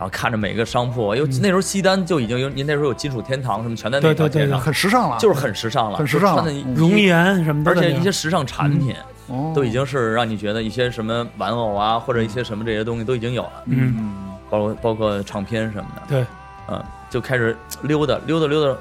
[0.00, 6.42] 然后看着每个商铺，因为那时候西单就已经有，您那时候有金属天堂什么全在那对对对条街上，很时尚了，就是很时尚了，很时尚
[6.74, 9.52] 容颜什么的，而且一些时尚产品哦。
[9.54, 14.14] 都已经是让你觉得一些什么玩偶啊，或者一些什么这些东西都已经有了，嗯，嗯。
[14.48, 16.26] 包括包括唱片什么的，对，
[16.68, 18.80] 嗯，就开始溜达溜达溜达，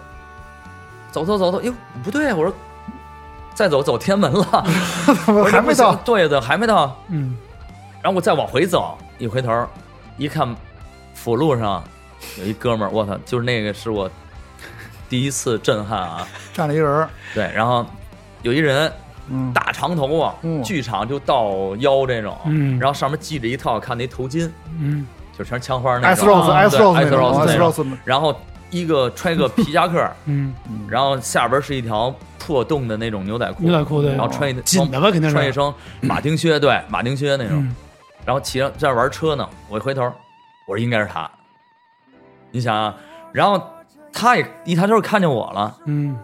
[1.12, 2.54] 走走走走，哟，不对，我说
[3.54, 4.66] 再走走天安门了，
[5.28, 7.36] 我还没到，对对，还没到，嗯。
[8.02, 9.68] 然后我再往回走，一回头
[10.18, 10.56] 一看，
[11.14, 11.84] 辅路上
[12.40, 14.10] 有一哥们儿，我操，就是那个是我
[15.10, 16.26] 第一次震撼啊！
[16.54, 17.86] 站了一人，对，然后
[18.44, 18.90] 有一人
[19.28, 20.64] 嗯，大长头发，嗯。
[20.64, 22.80] 剧场就到腰这种，嗯。
[22.80, 25.06] 然后上面系着一套看那头巾，嗯
[25.40, 26.38] 就全是枪花那 S 种。
[26.38, 28.36] Rose 啊 S Rose 那 S Rose，S 那种 Rose 然后
[28.70, 30.54] 一个穿一个皮夹克， 嗯，
[30.88, 34.12] 然后下边是一条破洞的那种牛仔裤，牛仔裤对。
[34.12, 35.36] 然后穿一紧的吧肯定是。
[35.36, 37.76] 穿一双马丁靴，对，马丁靴那种，嗯
[38.26, 40.04] 然后骑着在那玩车呢，我一回头，
[40.68, 41.28] 我说应该是他，
[42.52, 42.94] 你想啊，
[43.32, 43.60] 然后
[44.14, 46.16] 他也一抬头看见我了，嗯，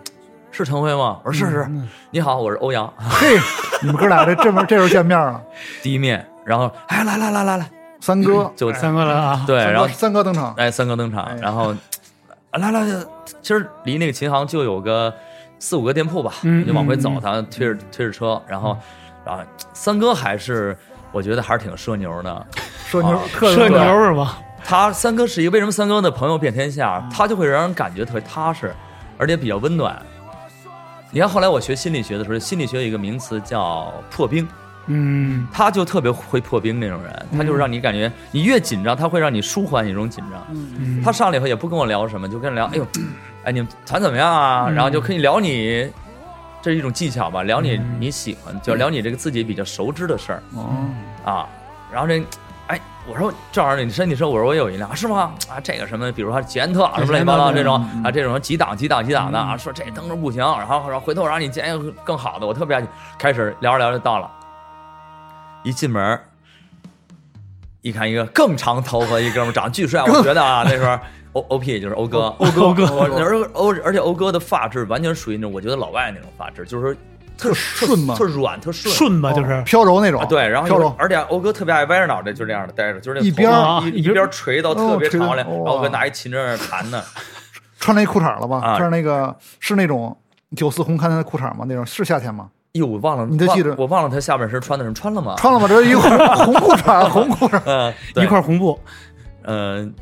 [0.51, 1.19] 是陈辉吗？
[1.23, 1.87] 我说是是，嗯。
[2.11, 3.39] 你好，我是欧阳，嘿，
[3.81, 5.41] 你们哥俩这这门这时候见面了，
[5.81, 7.69] 第一面，然后哎来来来来来，
[8.05, 11.73] 三哥，就三个了啊，对，然后三哥登场，哎三哥登场哎，然后
[12.51, 13.03] 来来来，
[13.41, 15.11] 其实离那个琴行就有个
[15.57, 16.31] 四五个店铺吧，
[16.67, 18.77] 就往回走嗯，他推着推着车，然后
[19.25, 19.41] 然后
[19.73, 20.77] 三哥还是
[21.11, 22.45] 我觉得还是挺社牛的，
[22.85, 24.37] 社牛社牛是吧？
[24.63, 26.71] 他三哥是一个为什么三哥的朋友遍天嗯。
[26.71, 28.71] 下，他就会让人感觉特别踏实，
[29.17, 29.99] 而且比较温暖。
[31.09, 34.47] 你看后来我学心理学的时候，心理学有一个名词叫破冰，
[34.87, 40.45] 嗯他就特别会破冰那种人，他就是让你感觉你越紧张，他会让你舒缓你这种紧张。
[40.51, 42.87] 嗯，他上来以后也不跟我聊什么，就跟聊，哎呦，
[43.43, 44.65] 哎你们团怎么样啊？
[44.67, 45.89] 嗯然后就可以聊你，
[46.61, 50.69] 这是一种技巧吧，聊你嗯你喜欢，就聊你这个自己比较熟知的事儿哦，
[51.25, 51.47] 啊。
[51.91, 52.21] 然后这，
[52.67, 55.31] 哎，我说正好你身体说，我说我有一辆是吗？
[55.47, 62.87] 啊，这个什么，比如说捷安特什么乱七八糟这种嗯啊，这种几档几档几档的啊，说这灯着不行，然后然后回头我让你捡一个更好的，我特别爱你。
[63.17, 64.29] 开始聊着聊着就到了，
[65.65, 66.19] 一进门
[67.81, 70.97] 一看一个更长头发一哥们，长得巨帅，我觉得啊那时候。
[71.35, 76.95] O O P 就是欧哥，欧欧哥我而欧而且欧哥的发质完全属于那种我觉得老外那种发质，就是
[77.37, 83.51] 特顺嘛特软特顺顺吧就是，飘柔那种啊，，对，然后飘柔，而且欧哥特别爱歪着脑袋，就这样的待着，就是那一边
[83.93, 87.03] 一边边垂到特别长来，然后我跟拿一琴在那弹呢。
[87.81, 88.61] 穿那裤衩了吗？
[88.63, 90.17] 啊穿那个是那种
[90.55, 91.65] 九四红勘的裤衩吗？
[91.67, 92.49] 那种是夏天吗？
[92.75, 95.35] 哟，我忘了，你都记着我忘了他下半身穿的什么，穿了吗？
[95.37, 95.67] 穿了吗？
[95.67, 98.79] 这是一块红红裤衩，红裤衩， 嗯，一块红布，
[99.43, 99.93] 嗯。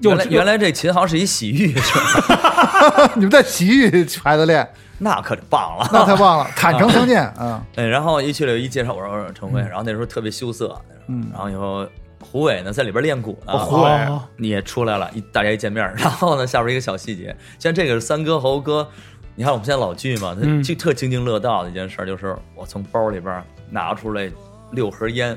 [0.00, 5.88] 又原来原来这琴行是一洗浴，是吧 你们在洗浴孩子练，那可就棒了。
[5.92, 7.62] 那太棒了， 坦诚相见啊！
[7.76, 10.76] 哎，然后一去了，一介绍我说我说陈辉，然后那时候特别羞涩，
[11.06, 11.86] 嗯然后以后
[12.20, 18.88] 胡伟呢在里边练鼓呢，哦胡伟哦你也出来了，一大家一见面，然后呢下边一个小细节，像这个是三哥和欧哥，
[19.34, 24.30] 你看我们现在老剧嘛，他嗯就特津津乐道的一件事儿，就是我从包里边拿出来
[24.72, 25.36] 六盒烟，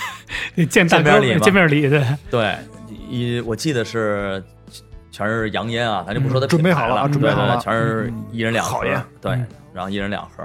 [0.68, 2.56] 见大哥见面礼嘛见面礼对，对，
[3.08, 4.42] 一我记得是
[5.10, 10.44] 全是洋烟啊，咱就不说它嗯准备好了准备好了全是一人两盒烟，对嗯，然后一人两盒。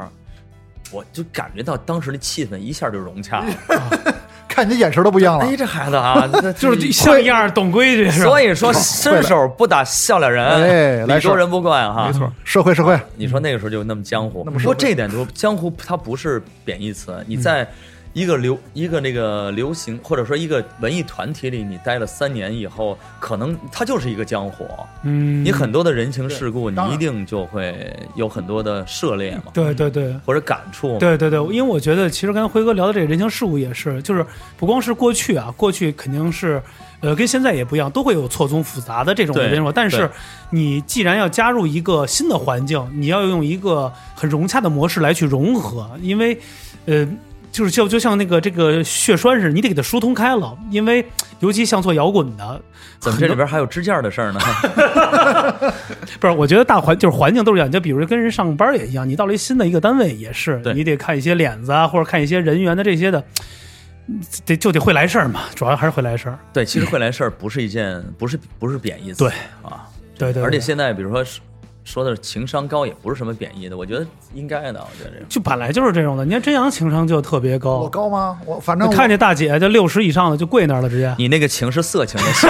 [0.92, 3.54] 我就感觉到当时的气氛一下就融洽了。
[4.56, 5.56] 看你的眼神都不一样了哎，。
[5.58, 6.26] 这孩子啊，
[6.58, 8.22] 就是像样儿懂规矩是？
[8.22, 12.08] 所以说伸手不打笑脸人，哎来事儿礼多人不怪哈。
[12.08, 17.22] 没错，社会社会，你说那个时候就那么江湖，那么社会不过这一点就是江湖，它不是贬义词。
[17.28, 17.68] 你在
[18.16, 24.66] 一个流一个那个流行或者说一个文艺团体里，你待了三年以后，可能它就是一个江湖。
[25.04, 30.16] 嗯，你很多的人情世故，你一定就会有很多的涉猎嘛，对对对。
[30.26, 30.98] 或者感触。
[30.98, 34.26] 对对对，因为我觉得其实刚才辉哥聊的这个人情世故也是，就是
[34.56, 36.64] 不光是过去啊，过去肯定是，
[37.02, 39.70] 呃，跟现在也不一样，都会有错综复杂的这种对人生。
[39.76, 40.10] 但是
[40.52, 46.40] 你既然要加入一个新的环境，你要用一个很融洽的模式来去融合，因为，
[46.86, 47.06] 呃。
[47.56, 51.06] 就是就就像那个这个血栓似的，你得给它疏通开了，因为
[51.40, 52.62] 尤其像做摇滚的，
[53.00, 54.40] 怎么这里边还有支架的事儿呢？
[56.20, 63.24] 不是，我觉得大环就是环境都是一样，就比如跟人上班也一样，你到了一新的一个单位也是，你得看一些脸子啊，或者看一些人员的这些的，
[64.46, 66.38] 得就得会来事儿嘛，主要还是会来事儿。
[66.52, 69.30] 对，其实会来事儿不是一件，不是不是贬义词，对
[69.62, 69.88] 啊，
[70.18, 71.24] 对对对而且现在比如说
[71.86, 75.26] 说说的情商高，也不是什么贬义的，我觉得应该的，我觉得这个。
[75.30, 76.26] 就本来就是这种的。
[76.26, 78.38] 你看真阳情商就特别高我高，吗？
[78.46, 81.16] 我反正我看见大姐就六十以上的就跪那儿了，直接。
[81.18, 82.50] 你那个情是色情的 情，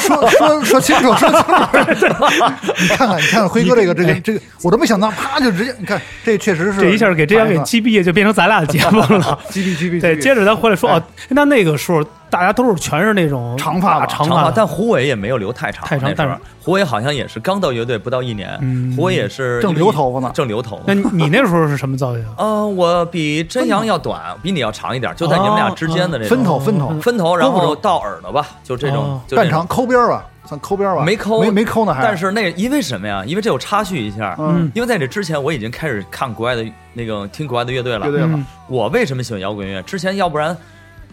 [0.00, 2.24] 说说说清楚，说清楚。
[2.80, 9.38] 你看看，你看看辉哥这个这个这个，我都没想到，啪就直接，你看这确实是这一下给真阳给击毙，就变成咱俩的节目了。
[9.50, 10.00] 击毙击毙。
[10.00, 21.10] 对，接着咱回来说哦，那那个时候大家都是全是那种长发长发，大长发，但胡伟也没有留太长，太长但是胡伟好像也是刚到乐队不到一年，嗯胡伟也是正留头发呢正留头那发。
[21.10, 22.24] 你你那时候是什么造型？
[22.36, 32.02] 呃，我比真阳要短，比你要长一点，就在你们俩之间的这种分头分头分头，然后到耳朵吧，就这种哦，半长抠边儿吧，算抠边儿吧，没抠，没没抠呢还。
[32.02, 33.22] 但是那因为什么呀？
[33.26, 38.06] 因为这有插叙一下，嗯，因为在这之前我已经开始看国外的那个听国外的乐队了。
[38.06, 39.80] 乐队了嗯我为什么喜欢摇滚乐？
[39.84, 40.54] 之前要不然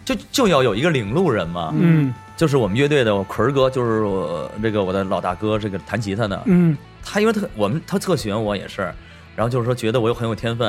[0.06, 2.14] 就就要有一个领路人嘛，嗯。
[2.34, 6.76] 就是我们乐队的奎儿哥，就是我这个我的老大哥，这个弹吉他的，嗯。
[7.02, 8.82] 他因为特我们他特喜欢我也是，
[9.34, 10.68] 然后就是说觉得我有很有天分，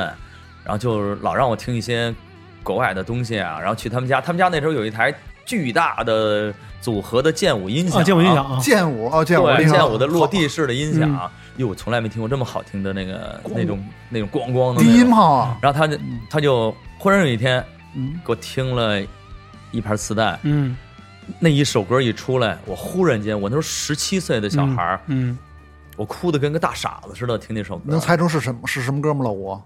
[0.63, 2.13] 然后就是老让我听一些
[2.63, 5.13] 国外的东西啊，然后去他们家，他们家那时候有一台
[5.45, 11.09] 巨大的组合的剑舞音响、啊，见我印象啊，剑舞哦，剑舞剑舞的落地式的音响。
[11.09, 14.99] 嗯，哟，我从来没听过这么好听的那个那种那种咣咣的低。
[14.99, 15.33] 音炮。
[15.33, 15.97] 啊，然后他就
[16.29, 17.61] 他就忽然有一天
[17.95, 19.01] 嗯，给我听了
[19.77, 20.75] 一盘磁带，嗯，
[21.39, 25.37] 那一首歌一出来，我忽然间，我那时候十七岁的小孩儿，嗯，
[25.95, 27.83] 我哭的跟个大傻子似的，听那首歌。
[27.85, 29.23] 能猜出是什么是什么歌吗？
[29.23, 29.57] 老吴，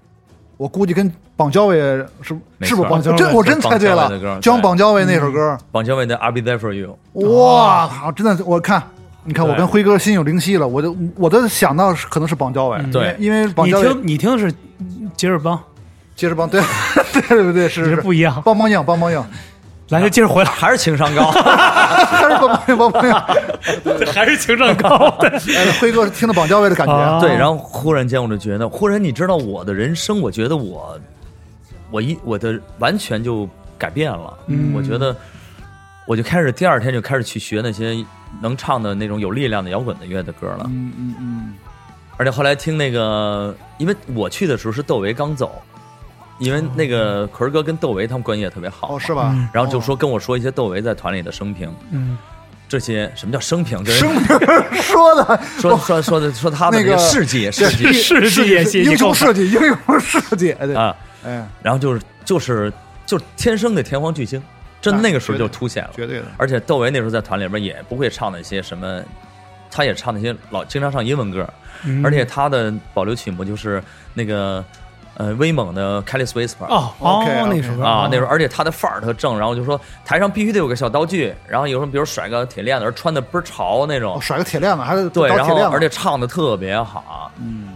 [0.57, 1.77] 我估计跟绑交委
[2.21, 3.11] 是是不是绑脚？
[3.11, 6.97] 绑脚尾真我真猜对了绑脚尾的歌，讲绑交委那首歌，绑交委的《I'll Be There for You》，
[7.29, 8.11] 哇靠！
[8.11, 8.83] 真的，我看，
[9.23, 14.53] 你看我跟辉哥心有灵犀了，我就我都想到是可能是绑脚尾，嗯对因为绑你听你听的是
[15.15, 15.59] 杰尔邦，
[16.15, 16.61] 接着帮，对
[17.27, 17.69] 对对对？
[17.69, 18.41] 是是不一样。
[18.43, 19.23] 梆梆硬，梆梆硬，
[19.91, 21.29] 来，就接着回来，还是情商高。
[21.31, 24.13] 还是梆梆硬，梆梆硬。
[24.13, 25.13] 还是情商高
[25.79, 30.99] 辉哥听到绑脚尾的感啊觉，对，然后忽然间我就觉得，忽然你知道我的人生，我觉得我，
[31.91, 34.33] 我一我的完全就改变了。
[34.47, 35.15] 嗯我觉得
[36.07, 38.03] 我就开始第二天就开始去学那些
[38.41, 40.65] 能唱的那种有力量的摇滚的乐的歌了。
[40.67, 41.53] 嗯嗯嗯，
[42.17, 45.61] 而且后来听那个，因为我去的时候是窦唯刚走，
[46.41, 49.31] 因为那个奎儿哥跟窦唯他们关系也特别好，哦是吧？
[49.33, 49.47] 嗯。
[49.53, 52.17] 然后就说跟我说一些窦唯在团里的生平，嗯，
[52.67, 53.83] 这些什么叫生平？
[53.83, 54.11] 就是生
[54.81, 55.39] 说的？
[55.59, 57.93] 说说说的说他的那个事迹事迹。
[57.93, 58.29] 事
[58.65, 62.73] 迹英雄够事迹，英雄事迹，啊，哎，然后就是就是
[63.05, 64.41] 就是天生的天皇巨星，
[64.81, 65.91] 真那个时候就凸显了。
[65.95, 69.01] 绝对的，而且窦唯那时候在团里边也不会唱那些什么，
[69.69, 71.47] 他也唱那些老经常唱英文歌，
[71.83, 72.03] 嗯。
[72.03, 74.63] 而且他的保留曲目就是那个
[75.15, 77.57] 呃威猛的《Kelly's Whisper》哦哦 OK，OK。
[77.57, 84.15] 那首歌啊，那时候而且他的范儿特正，然后就说台上必须得有个小道具，然后有时候比如甩个铁链子，而穿的倍儿潮那种。
[84.15, 87.69] 哦，甩个铁链子，还是对，然后而且唱的特别好，嗯，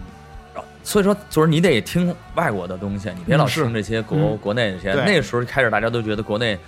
[0.82, 4.38] 所以说就是你得听外国的东西，你别老听这些国、嗯。
[4.38, 5.04] 国内这些。
[5.04, 6.58] 那时候开始大家都觉得国内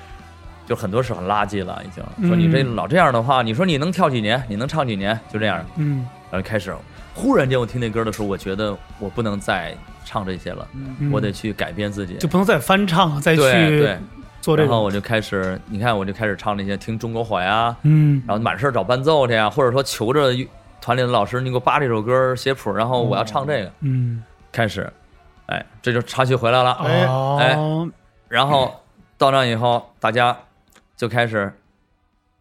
[0.67, 2.05] 就很多是很垃圾了，已经。
[2.19, 2.29] 嗯。
[2.29, 5.65] 说你这老这样的话，你说你能跳几年，你能唱几年，就这样。
[5.77, 6.07] 嗯。
[6.31, 6.75] 然后开始，
[7.15, 9.75] 忽然间我听那歌的时候，我觉得我不能再
[10.09, 11.13] 唱这些了，嗯。
[11.13, 12.17] 我得去改变自己。
[12.17, 13.99] 就不能再翻唱，再去对，
[14.41, 14.69] 做这个。
[14.69, 18.23] 然后我就开始，你看我就开始唱那些听中国火呀，嗯。
[18.27, 20.33] 然后满事儿找伴奏去呀，或者说求着
[20.81, 24.91] 团里的老师，你给我扒这首歌写谱，然后我要唱这个，嗯，开始，
[25.47, 26.73] 哎，这就插曲回来了。
[26.73, 27.89] 哎哦，
[28.29, 28.75] 然后
[29.19, 30.37] 到那以后，大家
[30.97, 31.53] 就开始，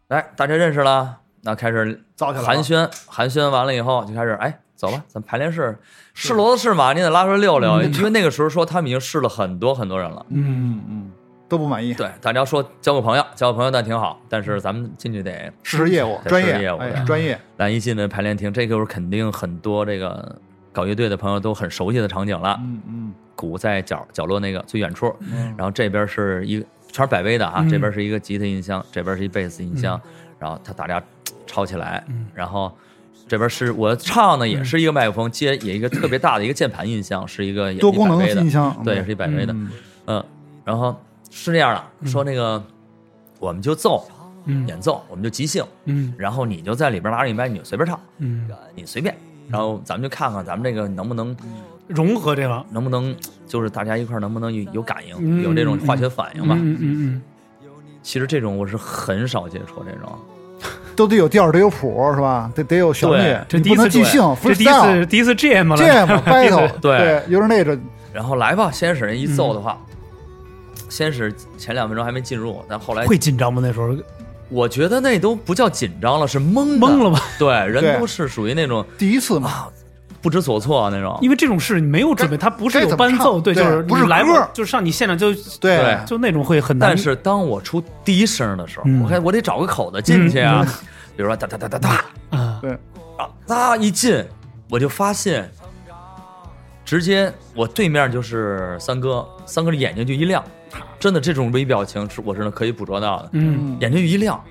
[0.08, 5.76] 哎，大家认识了，那开始造起来寒暄，寒暄完了以后就开始，哎，走吧，咱排练室
[6.14, 10.24] 是骡子是马，你得拉出来遛遛，因为那个时候说他们已经试了很多很多人了。
[10.28, 11.10] 嗯嗯，
[11.48, 20.40] 都不满意，对，大家说交个朋友，交个朋友那挺好，但是咱们进去得试试业务，得专业业务，专业，咱一进那排练厅，这个时候肯定很多这个
[20.72, 22.56] 搞乐队的朋友都很熟悉的场景了。
[22.62, 30.00] 嗯嗯鼓在角角落那个最远处，嗯然后这边是一个全是百威的啊，嗯这边是一个吉他音箱，这边是一贝斯音箱，
[30.40, 31.00] 然后他大家
[31.46, 32.72] 吵起来，嗯然后
[33.28, 39.70] 这边是我唱呢，也是一个麦克风接，也一个特别大的一个键盘音箱，是一个也多功能音箱，对，也是一百威的，嗯。
[40.06, 40.24] 嗯，
[40.64, 40.98] 然后
[41.30, 42.62] 是这样的，说那个
[43.38, 44.08] 我们就奏
[44.46, 44.66] 嗯。
[44.66, 46.12] 演奏，我们就即兴，嗯。
[46.16, 48.48] 然后你就在里边拿着你麦，你就随便唱，嗯。
[48.74, 49.14] 你随便，
[49.48, 51.36] 然后咱们就看看咱们这个能不能
[51.86, 53.14] 融合这个，能不能
[53.46, 56.56] 就是大家一块能不能有有感应，嗯有这种化学反应吧？
[56.58, 57.22] 嗯嗯嗯。
[58.02, 60.18] 其实这种我是很少接触这种，
[60.98, 62.50] 都得有调，得有谱，是吧？
[62.56, 67.78] 得得有旋律，这第一次对不能即兴这第一次第一次 jam 了这样嘛第一次，battle，对对，有点那种
[68.12, 69.78] 然后来吧，先是人一奏的话，
[70.88, 73.62] 先是前两分钟还没进入，但后来会紧张吗？
[73.64, 73.94] 那时候
[74.48, 77.22] 我觉得那都不叫紧张了，是懵懵了吧？
[77.38, 79.68] 对， 人都是属于那种第一次嘛，啊
[80.20, 81.18] 不知所措那种。
[81.20, 85.76] 因为这种事你没有准备，他不是有伴奏，对，就是不是歌吧，就是上你现场就对。
[85.76, 85.98] 对。
[86.06, 86.88] 就那种会很难。
[86.88, 89.02] 但是当我出第一声的时候，嗯。
[89.02, 90.64] 我看我得找个口子进去啊，
[91.16, 92.04] 比如说哒哒哒哒哒。
[92.30, 92.72] 啊，对，
[93.16, 94.24] 啊，哒一进，
[94.68, 95.50] 我就发现，
[96.84, 100.44] 直接我对面就是三哥，三哥的眼睛就一亮，
[100.98, 103.76] 真的这种微表情是我真的可以捕捉到的，嗯。
[103.80, 104.42] 眼睛就一亮，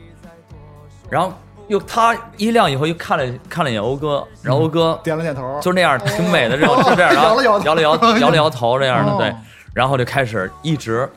[1.09, 1.33] 然后
[1.67, 9.17] 又他一亮以后又看了看了一眼欧哥，然后欧哥点了点头，就那样挺美的这种，就这样，然后摇了摇头摇了摇 摇了摇头这样的，哦。
[9.19, 9.35] 对，
[9.73, 11.09] 然后就开始一直，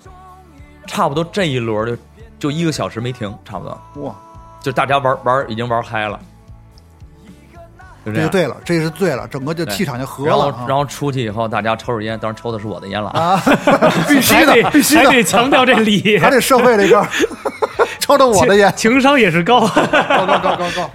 [0.86, 1.96] 差不多这一轮就
[2.38, 4.14] 就一个小时没停，差不多，哇，
[4.60, 6.18] 就大家玩玩已经玩嗨了，
[8.04, 8.16] 就样。
[8.16, 13.10] 这就对了，这是醉了，整个就气场就合然后然后出去以后，大家抽着烟，当然抽的是我的烟了。
[13.10, 13.20] 啊。
[13.20, 13.42] 啊，
[14.08, 17.06] 必须得的，必须还的，得强调这理，还得社会这个，
[18.10, 19.60] 抽着我的烟，情商也是高。
[19.60, 20.90] 高高高高高，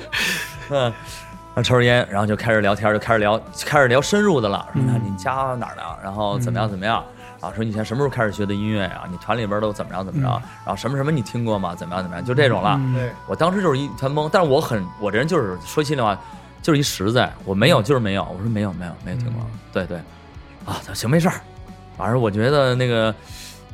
[0.69, 4.67] 嗯，抽着烟，然后就开始聊天，就开始聊，开始聊深入的了。
[4.73, 5.81] 说那你家哪儿的？
[6.03, 7.03] 然后怎么样怎么样？
[7.41, 9.03] 啊，说你以前什么时候开始学的音乐呀？
[9.09, 10.27] 你团里边都怎么样怎么着？
[10.65, 11.73] 然后什么什么你听过吗？
[11.75, 12.25] 怎么样怎么样？
[12.25, 12.79] 就这种了。
[12.93, 16.17] 对，我当时就是一团懵，但是我很，我这人就是说心里话，
[16.61, 18.23] 就是一实在，我没有就是没有。
[18.23, 19.97] 我说没有没有没有听过，对对，
[20.65, 21.35] 啊行没事儿，
[21.97, 23.15] 反正我觉得那个，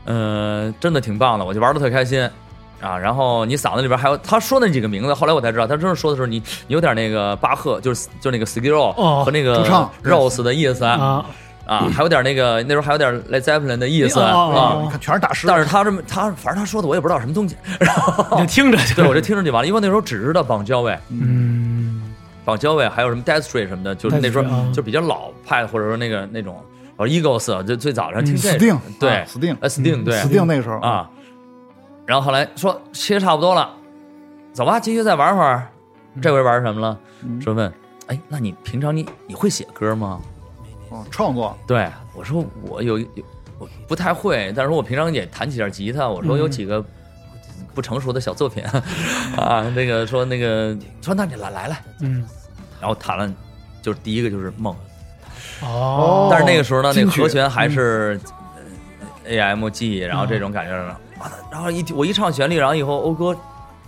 [0.05, 2.29] 呃，真的挺棒的，我就玩的特开心。
[2.81, 9.63] 啊，然后你嗓子里边还有他说那几个名字，后来我才知道，他真是说的时候你你有点那个巴赫，就是就是那个 Skid Row 哦和那个
[10.03, 11.23] Rose 的意思啊，
[11.65, 22.01] 啊，还有点那个那时候还有点 Led Zeppelin 的意思哦哦啊看全是大师，但是他这么他反正他说的我也不知道什么东西，然后你就听着就对我就听着就完了，因为那时候只知道绑交位，嗯，
[22.43, 26.57] 绑交位还有什么 Death Street 什么的，就是那时候就比较老派，或者说那个那种，
[26.97, 31.07] 或者 Eagles 就最早上听这死定对啊死定呃 Sting 对死定那个时候，啊，
[32.11, 33.73] 然后后来说切差不多了，
[34.51, 35.65] 走吧，继续再玩会儿。
[36.21, 36.99] 这回玩什么了？
[37.39, 37.71] 说问，
[38.07, 40.19] 哎，那你平常你你会写歌吗？
[40.89, 43.07] 哦，创作，对我说我有有
[43.59, 46.09] 我不太会，但是我平常也弹几下吉他。
[46.09, 46.83] 我说有几个
[47.73, 48.61] 不成熟的小作品
[49.39, 52.25] 啊，那个说那个说那你来来来，嗯，
[52.81, 53.33] 然后弹了，
[53.81, 54.75] 就是第一个就是梦，
[55.61, 58.19] 哦，但是那个时候呢，那个和弦还是
[59.23, 60.75] 呃 A M G，然后这种感觉
[61.51, 63.35] 然后一我一唱旋律，然后以后欧哥，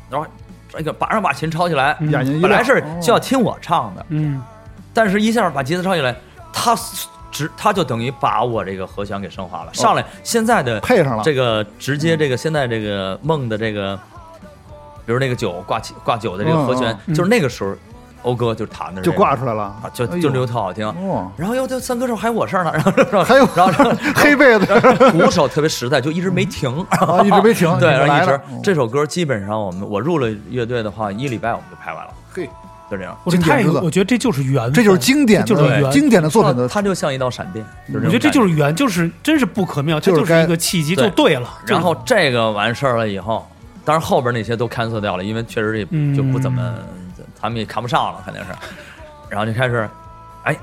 [0.10, 0.28] 然后
[0.70, 4.42] 这个马上把琴抄起来，眼睛本来是哦就要听我唱的，嗯，
[4.94, 6.16] 但是一下把吉他抄起来，
[6.52, 6.76] 他
[7.32, 14.00] 直他就等于把我这个和弦给升华了，上来现在的配上了这个直接这个现在这个梦的这个，
[15.06, 17.76] 比如那个九挂起挂九的这个和弦，嗯就是那个时候
[18.24, 19.63] 欧哥就弹的就这个挂出来了。
[19.63, 20.88] 啊，，就就就特好听。
[20.88, 24.65] 哦，然后又就三歌手还有我事儿呢，然后 然后还有然后然后 黑被子。
[25.13, 28.39] 鼓手特别实在，就一直没停，啊，一直没停，对，然后一直。
[28.63, 32.49] 这首歌基本上我们我入了乐队的话，一礼拜我们就拍完了，嘿，
[32.89, 33.17] 就这样。
[33.24, 35.91] 我这太，我觉得这就是缘分，这就是经典就是缘。
[35.91, 38.55] 经典的作品的它就像一道闪电，我觉得这就是是。
[38.55, 41.09] 缘，就是真是不可妙，它就是一个契机，对。
[41.09, 41.49] 就对了。
[41.65, 43.47] 然后这个完事儿了以后，
[43.86, 46.15] 当然后边那些都 cancel 掉了，因为确实也嗯。
[46.15, 46.61] 就不怎么，
[47.44, 48.50] 他们也看不上了，肯定是。
[49.30, 49.89] 然后就开始，
[50.44, 50.56] 哎，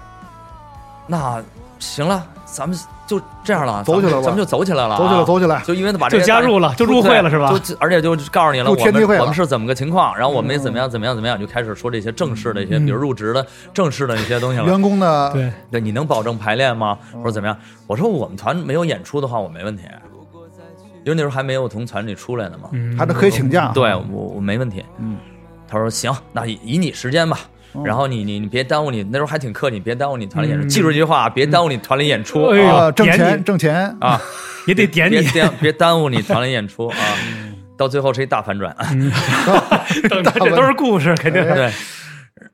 [1.06, 1.42] 那
[1.78, 7.52] 行了，咱们就这样了，走起来吧咱们就走起来了啊，走起来，走起来，就因为他把这就加入了，就入会了是吧？
[7.62, 14.64] 就而且就告诉你了，我们我们是怎么个情况，然后我们怎么样怎么样怎么样，就开始说这些正式的一些，嗯比如入职的正式的一些东西了。
[14.64, 16.96] 员工的对，对，你能保证排练吗？
[17.12, 17.54] 或者怎么样？
[17.86, 19.82] 我说我们团没有演出的话，我没问题，
[21.04, 22.70] 因为那时候还没有从团里出来呢嘛。
[22.72, 24.82] 嗯，还得可以请假，对我我没问题。
[24.98, 25.18] 嗯，
[25.70, 27.38] 他说行，那以以你时间吧。
[27.84, 30.66] 然后你你你别耽误你那时候还挺客气，别耽误你团里演出。
[30.66, 34.20] 嗯记住这句话，别耽误你团里演出哎呦啊，挣钱挣钱，啊，
[34.66, 35.18] 也得点你，
[35.62, 36.96] 别耽误你团里演出啊。
[37.78, 38.74] 到最后是一大反转。
[40.10, 41.42] 等着这都是故事，肯定。
[41.54, 41.72] 对，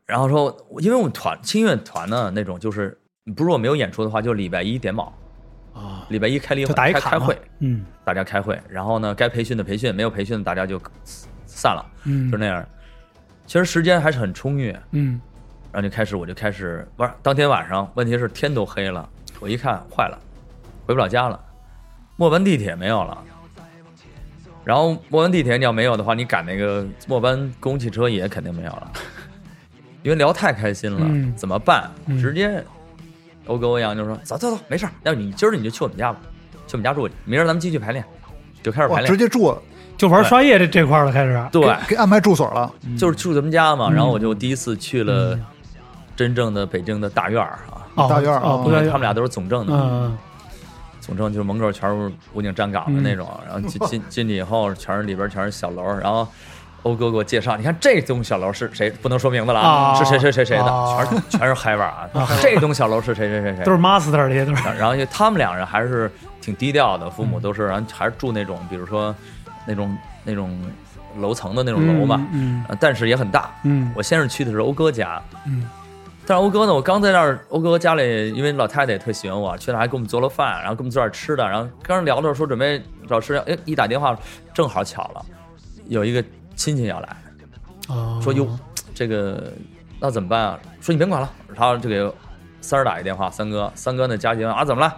[0.04, 2.96] 然后说，因为我们团轻乐团呢那种，就是
[3.34, 5.10] 不是我没有演出的话，就礼拜一点卯，
[5.72, 10.78] 啊，礼拜一开例会开开会，，嗯大家开会，然后呢该培训的培训，没有培训的大家就
[11.46, 12.62] 散了，嗯，就那样。
[13.46, 15.20] 其实时间还是很充裕，嗯
[15.72, 17.12] 然后就开始我就开始玩。
[17.22, 19.08] 当天晚上，问题是天都黑了，
[19.40, 20.18] 我一看坏了，
[20.86, 21.38] 回不了家了，
[22.16, 23.22] 末班地铁没有了。
[24.64, 28.90] 然后末班地铁你要没有的话，你赶那个末班公共汽车也肯定没有了，
[30.02, 31.90] 因为聊太开心了，嗯怎么办？
[32.06, 32.64] 嗯直接
[33.46, 36.18] 欧哥欧阳就说走走走，没事儿，要不你今儿你就去我们家吧，
[36.66, 38.04] 去我们家住去，明儿咱们继续排练，
[38.62, 39.16] 就开始排，练直。
[39.16, 39.56] 接住
[39.96, 41.42] 就玩刷夜这这块儿了，开始。
[41.50, 45.44] 对，给安排住所了，就是住咱们家嘛，嗯然后我就第一次去了嗯
[46.14, 50.16] 真正的北京的大院儿啊，哦，大院儿哦，哦不大院儿，因为他们俩都是总政的，嗯，
[51.00, 56.26] 总政就是门口全是武警站岗的那种，然后进进进去以后，全是里边全是小楼，然后
[56.82, 58.88] 欧哥给我介绍，你看这栋小楼是谁？
[58.90, 62.28] 不能说名字了啊是谁谁谁谁的，啊全是全是嗨玩啊！
[62.40, 63.64] 这栋小楼是谁谁谁谁？
[63.64, 64.62] 都是 master 这些都是。
[64.78, 69.14] 然后因为他们两人还是挺低调的，父母都是，然后还是住那种，比如说
[69.66, 70.58] 那种那种
[71.18, 73.50] 楼层的那种楼嘛，嗯呃但是也很大。
[73.64, 75.68] 嗯我先是去的是欧哥家，嗯
[76.28, 84.18] 但是欧哥呢，我刚在那儿，欧哥家里，因为老太太也特喜欢我，去那儿还给我们做了饭，然后给我们做点吃的，然后刚聊的时候说准备找吃的，哎，一打电话
[84.52, 85.24] 正好巧了，
[85.86, 86.24] 有一个
[86.56, 87.16] 亲戚要来，
[87.88, 88.48] 哦，说哟，
[88.92, 89.52] 这个
[90.00, 90.58] 那怎么办啊？
[90.80, 92.12] 说你别管了，然后就给
[92.60, 94.96] 三儿打一电话，三哥，三哥呢加急问啊怎么了？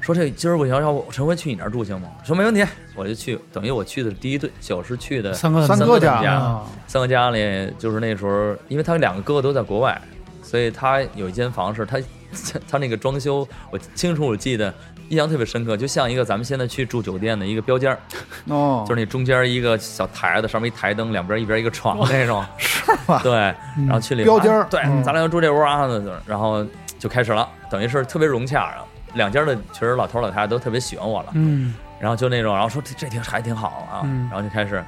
[0.00, 2.08] 说这今儿不行，要不陈辉去你那儿住行吗？
[2.24, 10.00] 说没问题，我就去，等于我去的第一对，就是去的三哥三哥家三哥家里就是那时候，因为他两个哥哥都在国外，
[10.42, 11.98] 所以他有一间房是他
[12.68, 14.72] 他那个装修，我清楚我记得
[15.08, 17.98] 印象特别深刻，就像一个咱们现在去住酒店的一个标间儿，
[18.46, 23.20] 哦，就是那中间一个小台子，上面一台灯，两边一边一个床那种， 是吗？
[23.22, 25.88] 对，然后去里标间儿对，嗯咱俩要住这屋啊，
[26.24, 26.64] 然后
[26.98, 28.72] 就开始了，等于是特别融洽，
[29.14, 31.74] 两家的其实老头老太太都特别喜欢我了，嗯。
[31.98, 34.28] 然后就那种，然后说这这挺还挺好啊，嗯。
[34.30, 34.82] 然后就开始，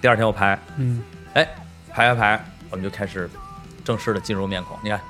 [0.00, 0.58] 第二天我排。
[0.76, 1.02] 嗯。
[1.34, 1.46] 哎，
[1.90, 3.28] 排排排，我们就开始
[3.84, 4.78] 正式的进入面孔。
[4.82, 5.00] 你看，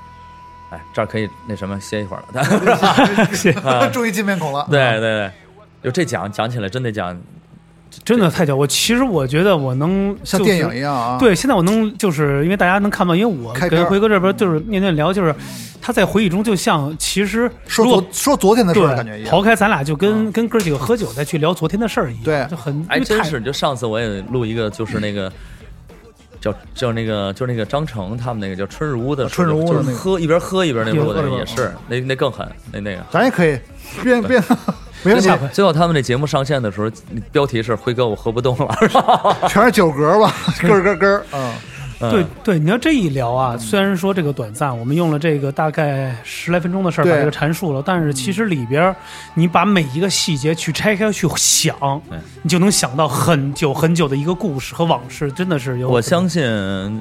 [0.71, 3.89] 哎，这儿可以那什么歇一会儿了。
[3.93, 5.31] 终于进面孔了，对对对，
[5.83, 7.17] 就这讲讲起来真得讲，
[8.03, 8.55] 真的太屌！
[8.55, 15.33] 我其实我觉得我能就是像电影一样啊。，对，现在我能就是因为大家能看到，因为我跟辉哥这边就是面对面聊，就是
[15.81, 19.31] 他在回忆中就像其实说昨说昨天的事儿对感觉一样。
[19.31, 25.31] 抛开咱俩就跟跟哥几个喝酒再去聊昨天的事儿一样，对就很哎，真是，就上次我也录一个，就是那个。
[26.41, 33.03] 叫叫那个，就是那个张成他们那个叫春日屋的，春日屋的就是那个喝一边喝一边那录的也是，那那更狠，那那个。
[33.09, 33.57] 咱也可以
[34.03, 34.39] 变变，
[35.05, 36.89] 没问题下，回最后他们那节目上线的时候，
[37.31, 38.75] 标题是“辉哥我喝不动了”，
[39.47, 41.53] 全是酒格吧， 根儿根儿根儿，嗯，
[42.01, 42.11] 嗯。
[42.11, 48.95] 对对，你要这一聊啊，虽然说这个短暂，我们用了这个大概十来分钟的事儿把这个阐述了，但是其实里边儿
[49.33, 51.75] 你把每一个细节去拆开去想
[52.09, 55.89] 对，你就能想到很久很久的一个故事和往事，真的是有。
[55.89, 56.91] 我相信呃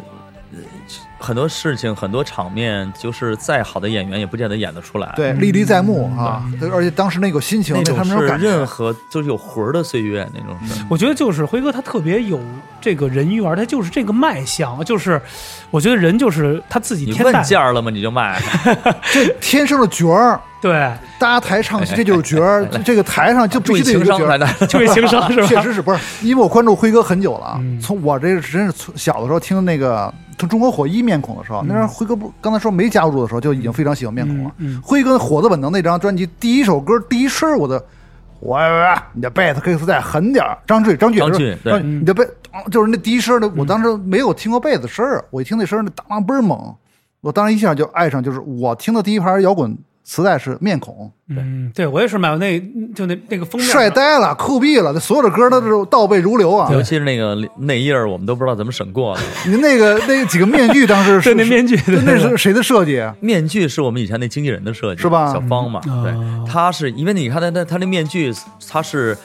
[1.24, 10.84] 很多事情、很多场面，就是再好的演员也不见得演得出来。，对，历历在目啊，对而且当时那个心情，那种是任何就是有魂儿的岁月那种是。
[10.90, 12.38] 我觉得就是辉哥他特别有
[12.80, 15.20] 这个人缘，他就是这个卖相，就是
[15.70, 17.90] 我觉得人就是他自己你问，价儿了吗？
[17.90, 18.38] 你就卖。
[19.10, 22.66] 这天生的角儿，对，搭台唱戏，这就是角儿。
[22.66, 24.58] 这这个台上就必须得有情商来一个角儿。
[24.60, 24.66] 的。
[24.66, 25.46] 就是情商是吧？
[25.46, 25.98] 确实是不是？
[26.22, 34.50] 因为我关注辉哥很久了从我这真是从小的时候听那个从中国火一面孔的时候，那时候辉哥不刚才说没加入的时候就已经非常喜欢面孔了。
[34.58, 37.84] 嗯嗯辉哥《火的本能》那张专辑第一首歌第一声我的。
[38.40, 38.58] 我
[39.14, 42.22] 你的贝斯可以再狠点儿，张志，张俊，张是炬对张你的贝
[42.70, 46.74] 就是那第一声的，我当时没有听过贝斯声儿，我一听那声儿，那当啷倍儿猛，
[47.22, 49.74] 我当时一下就爱上，就是我听的第一盘摇滚
[50.06, 52.60] 磁带是面孔，嗯，对我也是买过那
[52.94, 56.70] 就那那个封面帅呆了，酷毙了，那所有的歌都是倒背如流啊！
[56.70, 59.16] 尤其是那个内页儿，我们都不知道怎么审过。
[59.16, 59.22] 的。
[59.46, 61.74] 您那个那几个面具当时是 对那面具
[62.04, 63.00] 那是谁的设计？
[63.00, 63.16] 啊？
[63.20, 65.32] 面具是我们以前那经纪人的设计，是吧？
[65.32, 66.02] 小方嘛，嗯。
[66.02, 66.12] 对。
[66.12, 68.30] 哦，他是因为你看他他他那面具，
[68.68, 69.16] 他是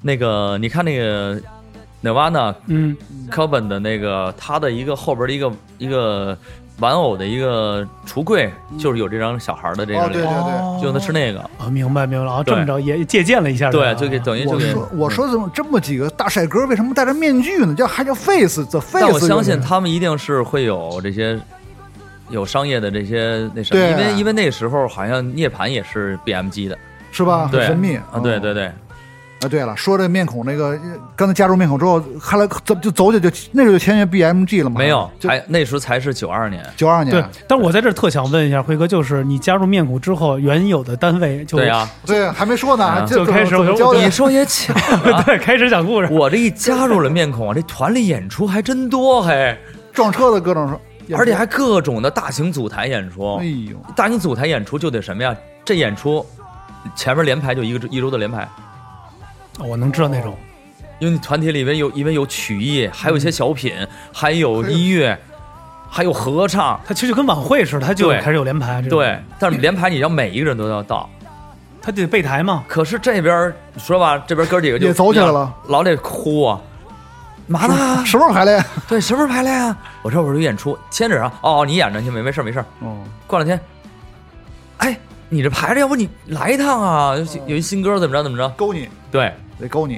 [0.00, 1.38] 那个你看那个
[2.02, 2.96] Nirvana 嗯。
[3.30, 6.38] Coben 的那个他的一个后边的一个一个
[6.78, 14.66] 玩偶的一个橱柜，就是有这张小孩的这个哦对脸，哦就用的是那个，啊，明白明白了啊，这么着也借鉴了一下，对，就给等于就给。
[14.66, 17.74] 我说我说怎么这么几个大帅哥，为什么戴着面具呢？
[17.74, 19.00] 叫还叫 face the face？
[19.00, 21.38] 但我相信他们一定是会有这些
[22.28, 26.78] 有商业的这些那什么，因为因为那时候好像涅槃也是 BMG 的，
[27.10, 27.44] 是吧？
[27.44, 28.52] 很对神秘啊，对对。
[28.52, 28.70] 对，
[29.42, 30.78] 啊，对了，说这面孔那个，
[31.14, 34.78] 刚才加入面孔之后，后来怎就走起就那时候就签约 BMG 了吗？
[34.78, 44.72] 没有，就还那时候才是九二年，九二年对年，，但我在这儿特想问一下辉哥，就是你加入面孔之后，原有的单位就对呀、对，还没说呢，就开始我怎么交代你说也巧
[45.12, 49.54] 啊，对，开始讲故事，我这一加入了面孔啊，这团里演出还真多嘿，
[49.92, 50.80] 撞车的各种说，
[51.16, 53.44] 而且还各种的大型组台演出哎。
[53.44, 55.36] 呦，大型组台演出就得什么呀？
[55.62, 56.24] 这演出
[56.94, 58.48] 前面连排就一个一周的连排，
[59.58, 60.36] 我能知道那种，
[60.98, 63.74] 因为你团体里边有因为有曲艺，还有一些小品，
[64.12, 65.18] 还有音乐，
[65.88, 71.08] 还有合唱，他其实就跟晚会似的，他就对开始有连排，这种对，，但是连排你要每一个人都要到。
[71.80, 72.64] 他得备台嘛。
[72.66, 76.60] 可是这边儿说吧，这边哥几个就也走起来了，老得哭啊，
[77.46, 78.04] 嘛呢？
[78.04, 78.64] 什么时候排练？
[78.88, 79.78] 对，什么时候排练啊？
[80.02, 81.32] 我说我有演出，牵着啊。
[81.42, 82.66] 哦，你演着去没没事儿没事儿。
[82.80, 83.60] 哦，过两天，
[84.78, 84.98] 哎，
[85.28, 87.14] 你这排着，要不你来一趟啊？
[87.16, 88.48] 有有一新歌怎么着怎么着？
[88.56, 89.96] 勾你，对，得勾你，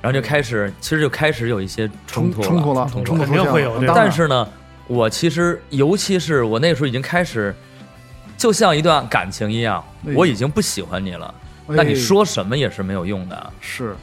[0.00, 2.46] 然后就开始，其实就开始有一些冲突了。
[2.46, 4.48] 冲突了，冲突肯定会有但是呢，
[4.86, 7.54] 我其实尤其是我那个时候已经开始，
[8.36, 11.34] 就像一段感情一样，哎我已经不喜欢你了。
[11.68, 13.52] 哎那你说什么也是没有用的。
[13.60, 13.94] 是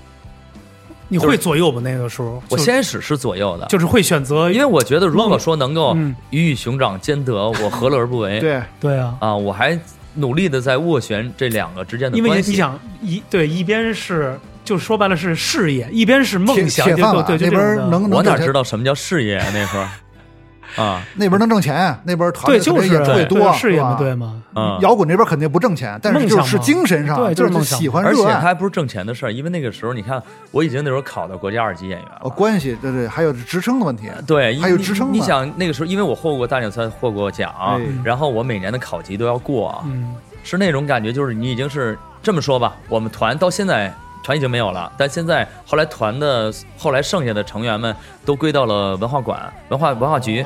[1.10, 1.82] 你会左右吗？
[1.84, 8.40] 那个时候，我就先始是左右的，就是会选择，因为我觉得如果说能够嗯鱼与熊掌兼得，我何乐而不为？
[8.40, 9.78] 对，对啊，啊，我还
[10.14, 12.52] 努力的在斡旋这两个之间的因为关系。
[12.52, 14.40] 你想一对一边是，
[14.70, 17.98] 就说白了是事业，一边是梦想，铁饭碗就对，就那边这种的。
[17.98, 19.46] 能我哪知道道什么叫事业啊？
[19.52, 24.44] 那时候，啊，那边能挣钱，那边团对，队就是演出也多，对事业嘛，对吗？
[24.56, 26.64] 嗯，摇滚这边肯定不挣钱，但是就是嘛。
[26.64, 27.80] 精神上，对就就是梦想。
[27.80, 28.36] 喜欢而且热爱。
[28.36, 32.22] 它还不是挣钱的事儿，因为那个时候你看，我已经那时候考到国家二级演员了。
[32.22, 37.82] 哦，关系对对，还有职称的问题，对，还有职称你支撑呢想那个时候，因为我获过大奖赛，获过奖，哎。
[38.04, 40.14] 然后我每年的考级都要过，嗯，
[40.44, 43.92] 是那种感觉，就是你已经是这么说吧，我们团到现在
[44.24, 47.96] 团已经没有了，但现在后来团的后来剩下的成员们
[48.26, 50.46] 都归到了文化馆、文化文化局，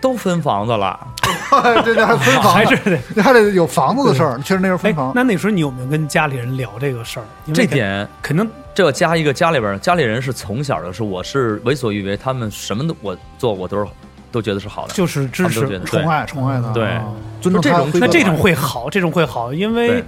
[0.00, 0.98] 都分房子了。
[1.84, 4.38] 这这还分房， 还是还得有房子的事儿。
[4.38, 7.24] 确实那时候分哎房，，那那时候你有没有跟家里人聊这个事儿？
[7.46, 13.86] 因为这点肯定这要加一个家里边儿，家里人是从小的是我是为所欲为，他们什么都我做我都是
[14.32, 16.86] 都觉得是好的，就是支持宠爱宠爱他，对。
[16.86, 17.04] 啊
[17.40, 20.04] 尊重这种他那这种会好，这种会好，因为对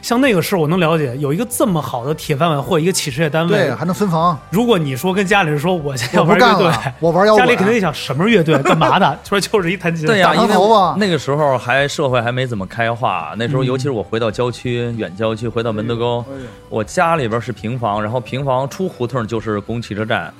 [0.00, 9.18] 像那个时候我能了解，有一个这么好的铁饭碗或一个企事业单位对，，还能分房，如果你说跟家里人说我现在要玩乐队，，我玩摇滚，家里肯定得想什么乐队，干嘛的？
[9.24, 10.06] 说 就是一弹琴。
[10.06, 16.24] 对呀、大长因为头发那个时候还社会还没怎么开化，那时候嗯尤其是我回到郊区、远郊区，回到门头沟，
[16.68, 20.32] 我家里边是平房，然后平房出胡同就是公共汽车站。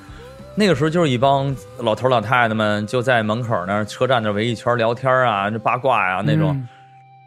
[0.55, 6.51] 那个时候就是一帮老头老太太们就在门口那儿车站那围一圈聊天啊，这八卦呀、那种。
[6.51, 6.67] 嗯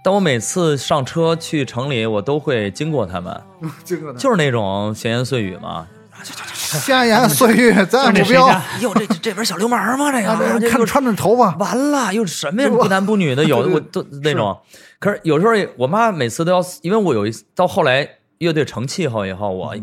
[0.03, 3.41] 但我每次上车去城里，我都会经过他们，
[3.85, 5.87] 这个就是那种闲言碎语嘛。
[6.25, 8.49] 闲言碎语，咱也不标。
[8.81, 10.11] 哟，这这这边小流氓吗？
[10.13, 12.69] 这啊个看穿着头发，完了，又是什么呀？
[12.69, 14.57] 不男不女的，有 的我都那种。
[14.99, 19.75] 可是有时候我妈每次都要，因为我有一次到后来乐队成气候以后，我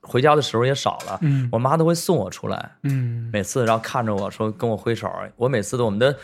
[0.00, 5.10] 回家的时候也少了，嗯我妈都会送我出来，嗯每次然后看着我说跟我挥手。
[5.36, 6.16] 我每次的我们的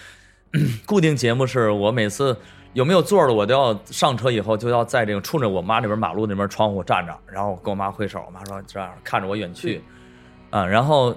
[0.86, 2.36] 固定节目是我每次
[2.74, 9.82] 有没有座的，我都要上车以后就要在这个冲着我妈那边马路那边窗户站着，然后跟我妈挥手，我妈说这样看着我远去，
[10.50, 11.14] 啊，然后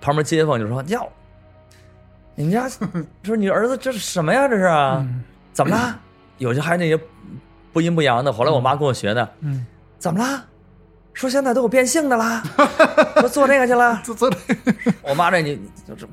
[0.00, 1.06] 旁边街坊就说哟，
[2.34, 2.68] 你们家
[3.22, 4.48] 说你儿子这是什么呀？
[4.48, 4.64] 这是
[5.52, 5.98] 怎么了？
[6.38, 6.98] 有些还那些
[7.72, 8.32] 不阴不阳的。
[8.32, 9.66] 后来我妈跟我学的，嗯，
[9.98, 10.44] 怎么了？
[11.12, 12.40] 说现在都有变性的啦，
[13.20, 14.00] 说做这个去了。
[14.04, 14.30] 这个
[15.02, 15.60] 我妈这你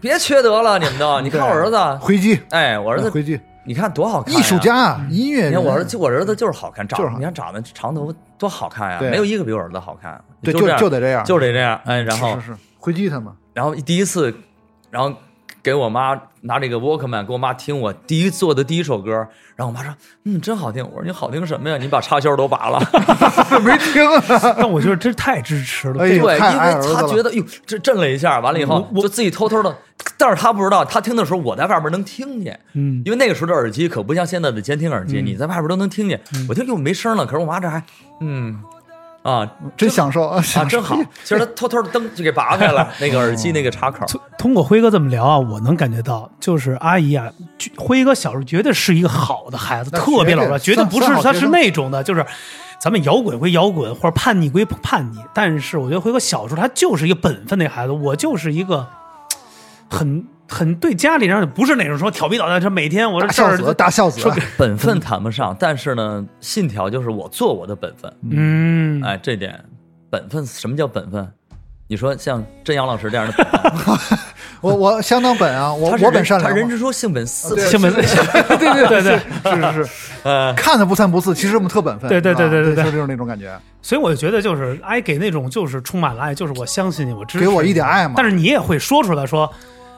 [0.01, 9.11] 别缺德了，你们都，你看我儿子，回击，哎，我儿子回击，你看多好看呀，艺术家，音乐人，你看我儿子，我儿子就是好看，长就是你看长得长头发多好看呀，对。
[9.11, 10.19] 没有一个比我儿子好看。
[10.41, 14.33] 对，就就这样就得这样，就得这样，哎，然后是是是回击他嘛，然后第一次，
[14.89, 15.13] 然后
[15.67, 19.11] 给我妈拿这个 Walkman 给我妈听我第一做的第一首歌，
[19.53, 19.93] 然后我妈说，
[20.23, 20.81] 嗯，真好听。
[20.81, 21.75] 我说你好听什么呀？
[21.77, 22.79] 你把插销都拔了。
[23.61, 24.23] 没听啊，
[24.57, 26.05] 但我觉得这太支持了。
[26.05, 29.75] 哎对，因太爱儿为子了他觉得哟，这震了一下，完了以后我我就自己偷偷的，
[30.17, 36.17] 但是他不知道，他听的时候我在外边能听见，嗯因为那个时候的耳机可不像现在的监听耳机，你在外边都能听见。
[36.47, 37.83] 我听就没声了，可是我妈这还
[38.21, 38.57] 嗯
[39.27, 44.05] 啊真享受啊， 啊真好，其实他偷偷的灯就给拔开了， 那个耳机那个插口。
[44.05, 47.29] 通通过辉哥这么聊啊，我能感觉到，就是阿姨啊，
[47.75, 52.25] 辉哥小时候绝对是一个好的孩子，特别老实，绝对不是他是那种的，就是
[52.79, 58.87] 咱们摇滚归摇滚，或者叛逆归叛逆，但是我觉得辉哥小时候他就是一个本分的孩子，我就是一个
[59.89, 68.11] 很很对家里人不是那种说调皮捣蛋，说每天我这大孝事儿子，大孝子 本分谈不上，但是呢，信条就是我做我的本分。
[68.29, 69.59] 嗯，哎，这点
[70.09, 71.27] 本分，什么叫本分？
[71.89, 74.19] 你说像真阳老师这样的本分，
[74.59, 77.65] 我我相当本啊，我我本善良，他人之初性本私对。
[77.65, 78.03] 性本对
[78.57, 79.19] 对对对，
[79.55, 79.89] 是是是，
[80.23, 88.15] 呃，看着不三不四，其实我们特本分，对对对啊对对对就就是那种感觉，所以我就觉得就是爱给那种就是充满了爱，就是我相信你，我支持给我一点爱嘛。
[88.17, 89.49] 但是你也会说出来说，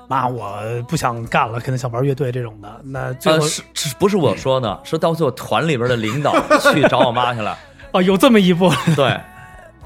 [0.10, 2.82] 妈，我不想干了，肯定想玩乐队这种的。
[2.84, 4.82] 那最后呃，是是不是我说的？
[4.84, 6.34] 是到最后团里边的领导
[6.74, 7.56] 去找我妈去了。
[7.94, 9.16] 哦，有这么一步， 对，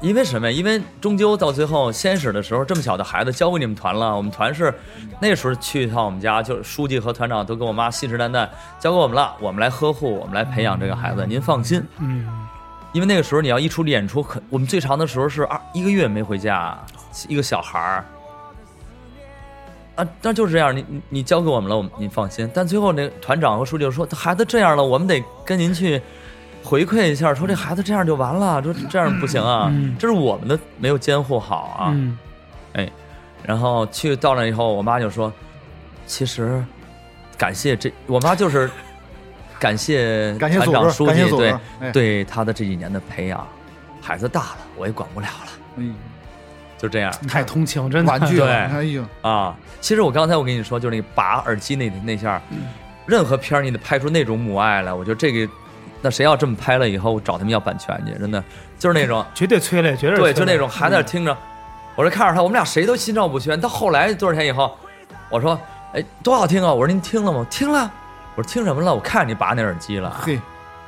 [0.00, 0.56] 因为什么呀？
[0.56, 4.72] 因为终究到最后先始的时候，这么小的孩子交给你们团了，我们团是
[5.20, 8.48] 那时候去一趟我们家，就是书记和团长都跟我妈信誓旦旦
[8.78, 11.86] 交给我们了，我们来呵护，我们来培养这个孩子，您放心。
[11.98, 12.26] 嗯，
[12.92, 16.78] 因为那个时候你要一出演出，可我们最长的时候是二一个月没回家，
[17.28, 18.04] 一个小孩儿。
[19.96, 22.50] 啊，那就是这样，你你你交给我们了，我们您放心。
[22.52, 26.00] 但最后那团长和书记就说，孩子这样了，我们得跟您去
[26.62, 31.92] 回馈一下，说这孩子这样就完了，说这样不行啊，嗯这是我们的没有监护好啊。
[31.94, 32.18] 嗯
[32.72, 32.90] 哎，
[33.44, 35.32] 然后去到那以后，我妈就说，
[36.06, 36.64] 其实
[37.38, 38.68] 感谢这，我妈就是
[39.60, 43.46] 感谢 感谢团长书记对、哎对他的这几年的培养，
[44.02, 45.84] 孩子大了，我也管不了了，哎
[46.78, 49.54] 就这样太通情，真的婉拒了，对哎呦，啊。
[49.80, 52.58] 其实我刚才我跟你说，就是那个拔耳机那那下，嗯
[53.06, 55.52] 任何片儿你得拍出那种母爱来，我觉得这个。
[56.06, 58.44] 那谁要这么拍了以后，我找他们要版权去，真的
[58.78, 61.34] 就是那种绝对催泪，绝对对，催泪就那种还在那听着，
[61.94, 63.58] 我这看着他，我们俩谁都心照不宣。
[63.58, 64.76] 到后来多少天以后，
[65.30, 65.58] 我说
[65.94, 67.90] ：“哎，多好听啊！”我说：“您听了吗？”听了。
[68.34, 68.94] 我说：“听什么了？
[68.94, 70.14] 我看着你拔那耳机了。
[70.22, 70.38] 嘿，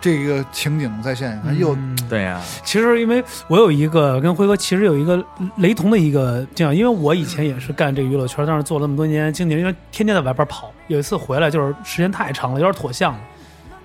[0.00, 5.24] 这个情景再现，哎呦，嗯”对呀、其实，因为我有一个跟辉哥其实有一个
[5.56, 10.72] 雷同的一个这样，因为我以前也是干这个娱乐圈，但是做了那么多年经纪人，因为天天在外边跑。
[10.86, 13.20] 有一次回来就是时间太长了，有点脱相了。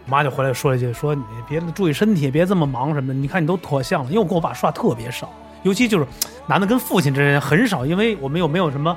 [0.05, 3.13] 我妈就回来说了一句：“说你别注意身体，别这么忙什么的。
[3.13, 5.31] 你看你都脱相了。”因为我跟我爸说话特别少，
[5.63, 6.05] 尤其就是
[6.47, 8.95] 男的跟父亲之间很少，因为我们又没有什么。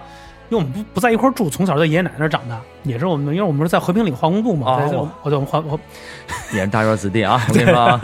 [0.51, 5.79] 因为我们不不在一块住，从小在爷爷奶奶那儿长大，也是我们，因为我们是在和平里化工部嘛，哦我我在我们化我
[6.53, 7.41] 也是大院子弟啊！
[7.49, 8.01] 我跟你说啊，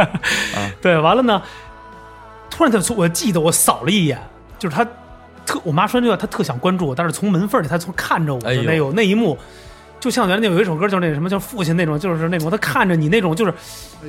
[0.80, 1.40] 对，完了呢，
[2.48, 4.18] 突然他从我记得我扫了一眼，
[4.58, 4.84] 就是他
[5.44, 8.62] 特我妈说那句话，他特想关注我，但是从门缝里他从看着我哎呦。
[8.62, 9.38] 的那有、那一幕，
[10.00, 13.52] 就像原来那有一首歌就是那什么叫父亲那种，就是那种他看着你那种就是，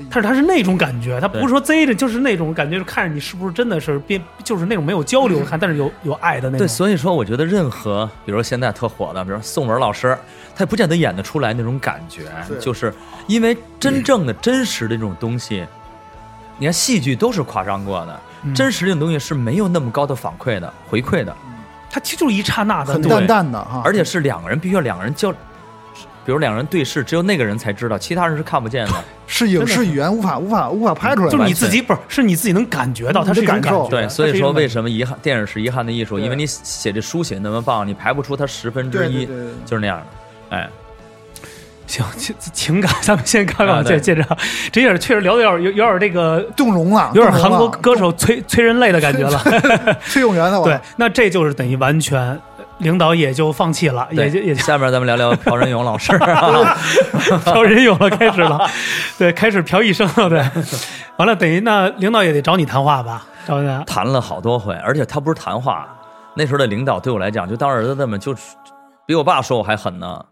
[0.09, 6.59] 他是他是那种感觉，他不是说贼着，就是那种感觉，就看着你是不是真的是别 就是那种没有交流看，但是有有爱的那种。
[6.59, 10.17] 对，所以说我觉得任何，比如说现在特火的，比如说宋文老师，
[10.55, 12.57] 他也不见得演得出来那种感觉，是。
[12.57, 12.93] 就是
[13.27, 15.65] 因为真正的、真实的这种东西，
[16.57, 18.55] 你看戏剧都是夸张过的，嗯。
[18.55, 21.35] 真实这种东西是没有那么高的反馈的、回馈的。
[21.93, 25.29] 它其实就是一刹那的很淡淡的哈，而且是两个人必须要两个人交，
[26.25, 28.93] 比如两个人对视，只有那个人才知道，其他人是看不见的。
[29.27, 33.87] 是影视语言无法无法无法拍出来的，就是你自己不是是你自己能感觉到，它是感受。
[33.87, 36.19] 对，所以说为什么遗憾电影是遗憾的艺术？
[36.19, 39.25] 因为你写这书写那么棒，你排不出它十分之一，
[39.65, 40.57] 就是那样的。
[40.57, 40.69] 哎，
[41.87, 43.97] 行情情感，咱们先看看，啊对。
[44.01, 44.37] 接接着，
[44.69, 49.97] 这也是确实聊的有点有有点这个动容了，有点韩国歌手催催人泪的感觉了。
[50.07, 52.37] 崔永元的我 对，那这就是等于完全
[52.81, 54.61] 领导也就放弃了，也就也就。
[54.63, 56.77] 下面咱们聊聊朴仁勇老师啊，
[57.45, 58.59] 朴仁勇了，开始了，
[59.17, 60.43] 对，开始朴医生了，对，
[61.17, 63.85] 完了等于那领导也得找你谈话吧，找你谈。
[63.85, 65.87] 谈了好多回，而且他不是谈话，
[66.35, 68.35] 那时候的领导对我来讲，就当儿子那么就
[69.05, 70.23] 比我爸说我还狠呢，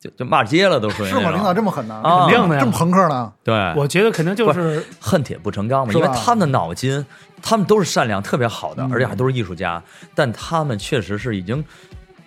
[0.00, 1.30] 就就骂街了都属于是吗？
[1.30, 1.52] 领导。
[1.52, 2.00] 这么狠呢？
[2.02, 3.30] 啊肯定的呀这么朋克呢？
[3.44, 7.04] 对，我觉得肯定就是恨铁不成钢嘛，因为他们的脑筋，
[7.42, 9.82] 他们都是善良、特别好的，嗯而且还都是艺术家，
[10.14, 11.62] 但他们确实是已经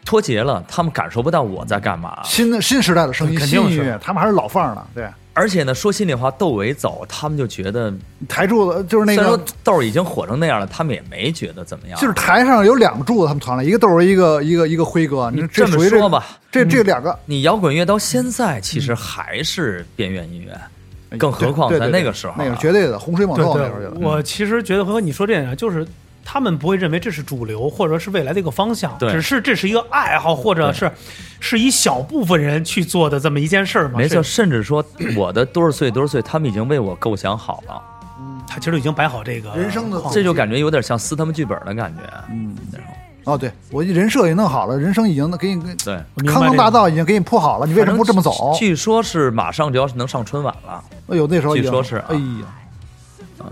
[0.06, 2.20] 脱节了，他们感受不到我在干嘛。
[2.24, 4.86] 新的新时代的声音，肯定是他们还是老范儿呢。
[4.94, 7.92] 对，而且呢，说心里话，窦唯走，他们就觉得，
[8.28, 12.00] 台柱子就是那虽然说个，窦儿已经火成那样了，他们也没觉得怎么样。
[12.00, 15.32] 就是台上有两个柱子，他们团了，一个窦唯，一个一个一个辉哥。
[15.32, 25.84] 你这这么说吧，这这两个，你摇滚乐到现在其实还是边缘音乐，更何况在那个时候啊那个绝对的洪水猛兽那会儿，我其实觉得和你说这样，就是
[26.26, 30.92] 他们不会认为这是主流，或者是未来的一个方向，对只是这是一个爱好，或者是
[31.40, 33.98] 是一小部分人去做的这么一件事儿嘛。
[33.98, 34.84] 没错，甚至说
[35.16, 37.82] 我的多少岁多少岁，他们已经为我构想好了，
[38.20, 42.02] 嗯他其实已经摆好这个人生的框这就感觉有点像撕他们剧本的感觉。
[42.30, 42.88] 嗯，那种
[43.26, 45.98] 哦，对我人设也弄好了，人生已经给你对，
[46.28, 48.54] 康庄大道已经给你铺好了，你为什么不这么走？
[48.60, 50.84] 据说是马上就要能上春晚了。
[51.08, 52.46] 哎呦，那时候据说是啊哎呀，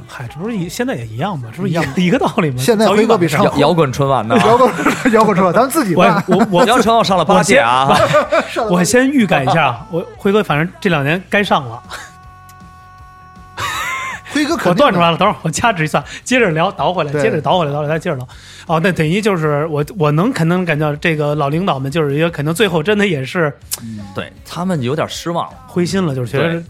[0.08, 1.50] 嗨，这不是一现在也一样吗？
[1.52, 2.58] 这不是一一样一个道理吗？
[2.60, 4.38] 现在辉哥比上摇摇滚春晚呢？
[4.38, 4.72] 摇滚
[5.12, 6.24] 摇滚春晚，咱们自己我办。
[6.28, 7.90] 我我摇春晚上了八届啊！
[8.70, 11.82] 我先预感一下，我辉哥反正这两年该上了，
[14.32, 15.18] 辉哥我肯定的断出来了。
[15.18, 18.28] 等会儿我掐指一算，接着聊，倒回来，接着倒回来，倒回来，接着聊。
[18.68, 23.54] 哦，那等于就是我我能肯定感觉到这个老领导们就是一个可能最后真的也是
[24.16, 25.50] 对他们有点失望。
[25.68, 26.64] 灰心了，就是觉得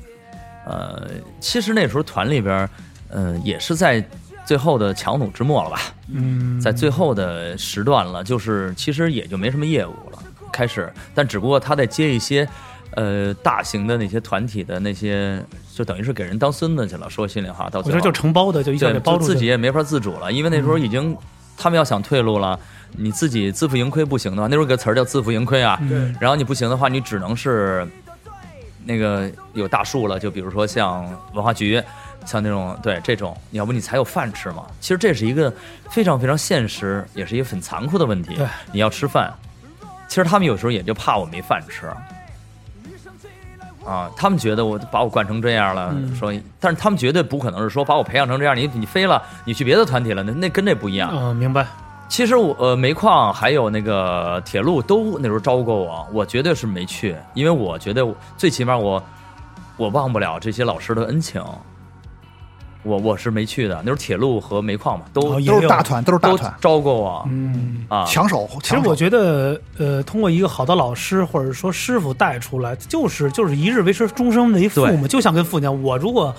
[0.65, 1.07] 呃，
[1.39, 2.67] 其实那时候团里边，
[3.11, 4.03] 呃，也是在
[4.45, 5.79] 最后的强弩之末了吧，
[6.11, 10.19] 嗯，在最后的时段了，就是其实也就没什么业务了，
[10.51, 12.47] 开始，但只不过他在接一些
[12.95, 15.41] 呃大型的那些团体的那些，
[15.73, 17.09] 就等于是给人当孙子去了。
[17.09, 21.15] 说心里话，到最后就承包的，就一下对给包自己也没法自主了，因为那时候已经、
[21.55, 22.59] 他们要想退路了，
[22.97, 25.77] 你自己自负盈亏不行的话，那时候有个词儿叫自负盈亏啊。
[25.83, 27.87] 嗯然后你不行的话，你只能是
[28.83, 31.81] 那个有大树了，就比如说像文化局，
[32.25, 34.65] 像那种对这种，要不你才有饭吃嘛。
[34.79, 35.53] 其实这是一个
[35.89, 38.47] 非常非常现实，也是一个很残酷的问题对。
[38.71, 39.33] 你要吃饭，
[40.07, 41.87] 其实他们有时候也就怕我没饭吃。
[43.83, 51.09] 啊，他们觉得我把我惯成这样了，嗯说，但是他们绝对不可能是说把我培养成这样，你你飞了，你去别的团体了，那那跟这不一样。
[51.11, 51.65] 嗯，明白。
[52.07, 58.05] 其实我呃煤矿还有那个铁路都那时候招过我，我绝对是没去，因为我觉得
[58.37, 59.03] 最起码我
[59.77, 61.43] 我忘不了这些老师的恩情，
[62.83, 63.75] 我我是没去的。
[63.77, 68.05] 那时候铁路和煤矿嘛，都、都是大团，都是大团，招过我、嗯，啊。
[68.05, 68.49] 抢手。
[68.63, 75.07] 其实我觉得，呃，通过一个好的老师或者说师傅带出来，就是就是一日为师，终身为父对嘛。
[75.07, 76.35] 就像跟父亲讲，我如果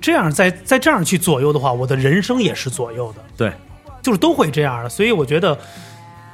[0.00, 3.52] 这样再再这样去左右的话，我的人生也是左右的，对，
[4.02, 4.88] 就是都会这样的。
[4.88, 5.56] 所以我觉得。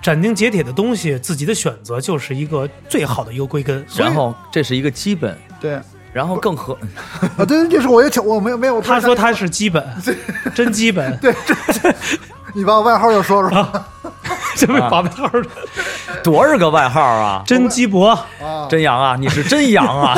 [0.02, 3.84] 斩钉截铁的东西，自己的选择就是一个最好的一个归根。
[3.94, 5.78] 然后这是一个基本，对
[6.12, 6.76] 然后更合
[7.36, 8.80] 啊，对，就是我也抢，我没有没有。
[8.80, 9.84] 他说他是基本，
[10.54, 11.94] 真基本，对， 这
[12.54, 13.84] 你把我外号又说说
[14.56, 15.44] 这位把外号儿
[16.22, 17.42] 多少个外号啊？
[17.46, 20.14] 真鸡脖，啊，真羊啊，你是真羊啊！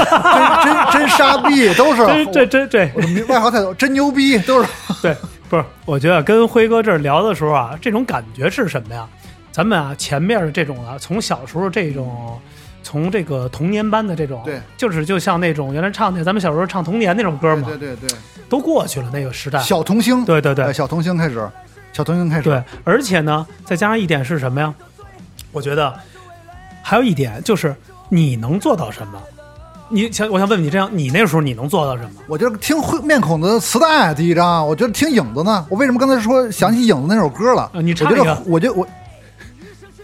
[0.65, 2.07] 真真真傻逼都是。
[2.07, 4.69] 真这这这外号太多，真牛逼都是。
[5.03, 5.15] 对，
[5.51, 9.07] 不是，我觉得跟辉哥这儿聊的时候啊，这种感觉是什么呀？
[9.53, 12.41] 咱们啊，前面的这种啊，从小时候这种，
[12.83, 18.09] 从这个童年班的这种，对，就是就像那种原来唱的，咱们小时候唱童年那种歌嘛，对对对，
[18.49, 19.59] 都过去了那个时代。
[19.61, 21.49] 小童星，对对对哎小童星开始，
[21.93, 24.75] 小童星开始，对，而且呢，再加上一点是什么呀？
[25.53, 25.95] 我觉得
[26.83, 27.75] 还有一点就是
[28.09, 29.21] 你能做到什么？
[29.89, 32.11] 你想，我想问问你，这样你那时候你能做到什么？
[32.27, 35.67] 我觉得听会面孔的磁带第一张，我觉得听影子呢。
[35.69, 37.71] 我为什么刚才说想起影子那首歌了？
[37.75, 38.87] 啊你唱一个，我觉得我。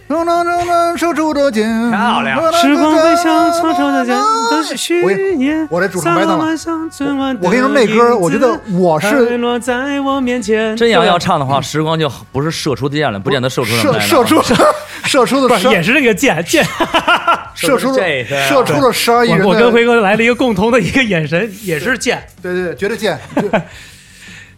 [0.09, 4.17] 能能能能守住的剑，漂亮时光会像匆匆的剑
[4.49, 5.67] 都是虚我念。
[5.69, 10.75] 我这主唱白灯了了我跟你说，那歌我觉得我是是落在我面前。
[10.75, 14.41] 真羊对啊要唱的话，时光就不是射出箭了，不见得射出射来射出
[15.03, 16.65] 射出的也是这个剑剑。
[17.53, 22.27] 射出了这个射出了十二亿人我我跟，辉哥来了一个共同的一个眼神，也是箭。
[22.41, 23.19] 对对对，绝对箭，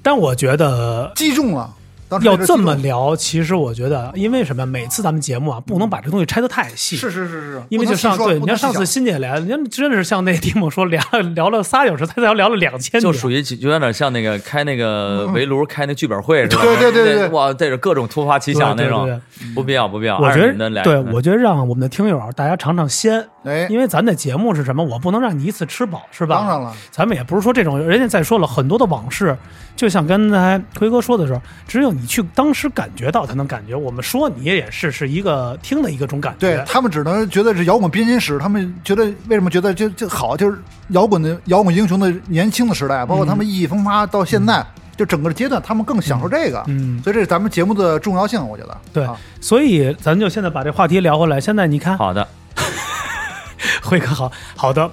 [0.02, 1.70] 但我觉得击中了。
[2.12, 4.66] 当时要这么聊，其实我觉得，因为什么？
[4.66, 6.98] 每次咱们节目啊，不能把这东西拆得太细。
[6.98, 11.02] 是是是是，因为就上对，你看上次新欣姐来，人家真的是像那蒂莫说聊
[11.34, 16.64] 聊了仨小时，他才聊了两千就，属于就有点像那个开那个围炉开那剧本会是吧？
[16.64, 19.22] 对对对对对哇，带着各种突发奇想那种
[19.56, 20.20] 不必要不必要。
[20.20, 24.84] 我觉得，对嗯我觉得让我们的听友大家尝尝鲜，哎，因为咱的节目是什么？
[24.84, 26.36] 我不能让你一次吃饱，是吧？
[26.36, 29.38] 当然了，咱们也不是说这种，人家再说了很多的往事，
[29.76, 33.76] 就像刚才奎哥说的时候，只有你去当时感觉到才能感觉。
[33.76, 36.40] 我们说你也是是一个听的一个种感觉。
[36.40, 40.58] 对他们只能觉得是摇滚编年史，他们觉得为什么觉得就就好，就是
[40.90, 44.66] 摇滚的摇滚英雄的年轻的时代，包括他们意气风发到现在，
[44.98, 46.64] 就整个阶段，他们更享受这个。
[46.68, 48.78] 嗯，所以这是咱们节目的重要性，我觉得。
[48.94, 51.40] 对啊，所以咱就现在把这话题聊回来。
[51.40, 52.28] 现在你看，好的，
[53.82, 54.90] 辉哥好好的，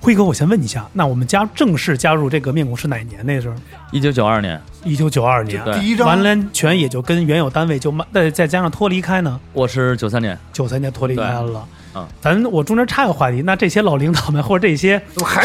[0.00, 3.24] 辉哥，我先问一下，那我们加正式加入这个面孔是哪年？
[3.26, 3.54] 那时候。
[3.92, 5.78] 一九九二年，一九九二年，对。
[5.78, 6.06] 第一张。
[6.06, 11.66] 完联全也就跟原有单位就慢，再再加上脱离开呢，我是九三年，九三年脱离开了。
[11.94, 15.00] 嗯，咱我中间插个话题，那这些老领导们或者这些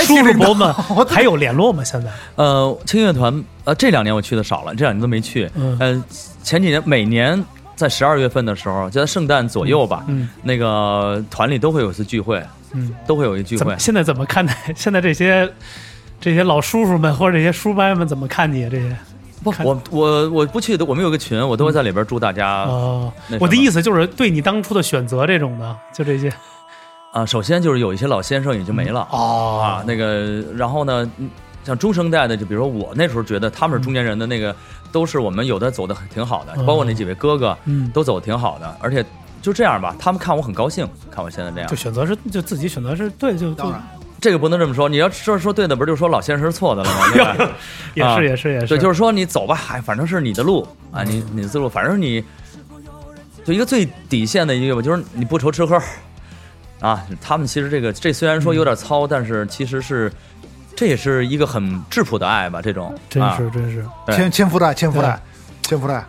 [0.05, 0.71] 叔叔伯们
[1.09, 1.83] 还有联络吗？
[1.83, 2.09] 现在？
[2.35, 5.49] 呃，轻乐团，呃，这两年我去的少了，这两年都没去。
[5.55, 5.75] 嗯。
[5.79, 6.03] 呃，
[6.43, 7.43] 前几年每年
[7.75, 12.41] 在十二月份的时候，就在圣诞左右吧，嗯那个团里都会有一次聚会，
[12.75, 13.75] 嗯，都会有一聚会。
[13.79, 15.51] 现在怎么看待 现在这些
[16.19, 18.95] 这些老叔叔们或者这些叔伯们怎么看你这些？
[19.43, 22.63] 不，我我我不去的，我们有个群，我都会在里边祝大家。
[22.63, 23.11] 哦。
[23.39, 26.31] 我的意思就是对你当初的选择这种的，就这些。
[27.11, 29.61] 啊，首先就是有一些老先生已经没了、哦。
[29.63, 31.29] 啊，那个，然后呢，嗯
[31.63, 34.55] 像中生代的，就比如说我那时候觉得他们是中年人的那个，
[34.91, 37.89] 都是我们有的走的挺好的，包括那几位哥哥，嗯。
[37.91, 39.05] 都走的挺好的，而且
[39.45, 43.81] 就这样吧，他们看我很高兴，看我现在这样就，选择是就自己选择是对，就就当然
[44.19, 46.99] 这个不能这么说，你要说说对的，不是就说老先生是错的了吗？
[47.13, 47.51] 对吧？
[47.93, 52.23] 也啊是也是也是，对，就是说你走吧，哎，反正是你的路啊，你你的思路，反正你
[53.45, 55.79] 就一个最底线的一个吧，就是你不愁吃喝
[56.79, 57.05] 啊。
[57.21, 60.11] 他们其实这个这虽然说有点糙，但是其实是
[60.75, 65.21] 这也是一个很质朴的爱吧，这种真啊是真是，对千千福袋，千福袋，
[65.61, 66.03] 千福袋。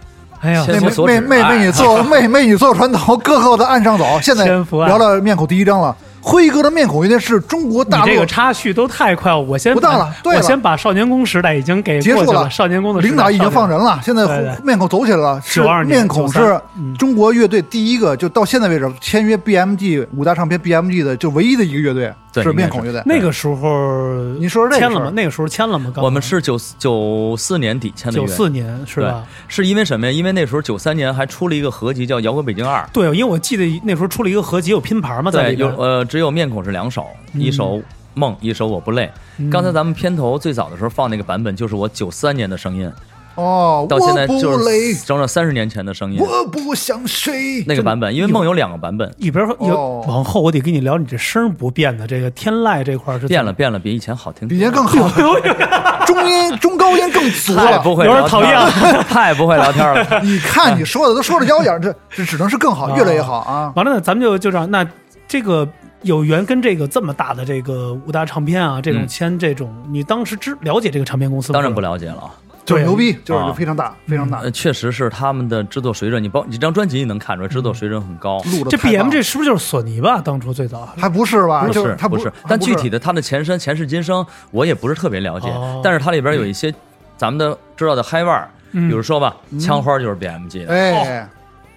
[0.46, 4.04] 哎呀， 妹妹妹妹妹，你哎坐妹妹你坐船头，哥哥的岸上走。
[4.22, 22.04] 现在聊聊了面孔第一章了，辉哥的面孔乐队是中国大陆这个插叙都太快了，我先不当了对了我先把少年宫时代已经给结束了少年宫的领导已经放人了，现在面孔走起来了，是92年面孔是93嗯中国乐队第一个，就到现在为止签约 BMG 五大唱片 BMG 的就唯一的一个乐队。
[22.04, 23.02] 是对是面孔乐队。
[23.06, 24.68] 那个时候，你说？
[24.70, 25.92] 签了吗那个时候签了吗？
[25.94, 29.24] 刚我们是九九四年底签的约，九四年是吧？
[29.48, 30.12] 是因为什么呀？
[30.12, 37.80] 因为那时候九三年还出了一个合集叫《摇滚北京二》，对，因为我记得那时候出了一个合集，有拼盘嘛，在对，有呃，只有面孔是两首，嗯一首
[38.14, 39.10] 梦，一首我不累。
[39.38, 42.90] 嗯刚才咱们片头最早的时候放那个版本，就是我九三年的声音，
[43.36, 46.18] 哦，到现在我就不累，是整整三十年前的声音。
[46.20, 47.62] 我不想睡。
[47.66, 55.08] 那个版本，因为梦有两个版本，一边有哦往后，我得跟你聊，你这声儿不变的，这个天籁这块儿是变了，变了，比以前好听，比以前更好，
[56.06, 57.64] 中音中高音更足了。
[57.66, 60.20] 太不会有点聊天讨厌了， 太不会聊天了。
[60.24, 63.72] 你看你说的都说着腰眼，这这只能是更好，越来越好啊。
[63.76, 64.86] 完了呢，咱们就就这样，那
[65.28, 65.68] 这个
[66.02, 71.54] 有缘跟这个这么大的这个五大唱片啊，这种嗯签这种，你当时知了解这个唱片公司吗？
[71.54, 72.30] 当然不了解了，
[72.66, 78.40] 就是牛逼，就是啊非常大，非常大呃，，确实是他们的制作水准，你包你这张专辑你能看出来，制作水准很高。
[78.42, 80.20] 这录的太 BM 棒这是不是就是索尼吧？
[80.20, 81.64] 当初最早还不是吧？
[81.64, 86.74] 不就是它不是，但具体的它的前身前世今生我也不是特别了解哦，但是它里边有一些
[87.16, 91.28] 咱们的知道的嗨腕儿，嗯比如说吧，枪花就是 BMG 的，哎，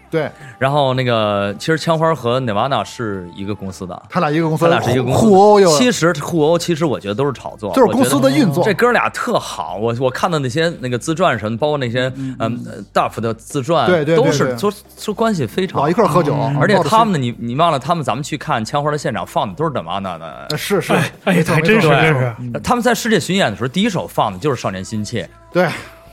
[0.10, 0.30] 对。
[0.58, 5.20] 然后那个其实枪花和 Nirvana 是一个公司的，他俩一个公司，他俩是一个公司。
[5.20, 12.50] 互殴又其实互殴，其实我觉得都是炒作，就是公司的运作这哥俩特好，我我看到那些那个自传什么，包括那些嗯呃
[12.92, 14.26] Duff 的自传，对对对对。
[14.26, 15.86] 都是说说关系非常好。
[15.86, 15.94] 老一。
[16.00, 20.48] 块喝酒，而且他们呢，你你忘了，他们咱们去看枪花的现场放的都是 Nirvana 的。
[20.50, 22.34] 呃是是，哎没错还真是真是。
[22.40, 22.54] 嗯。
[22.64, 25.24] 他们在世界巡演的时候，第一首放的就是《少年心切》。
[25.52, 25.68] 对，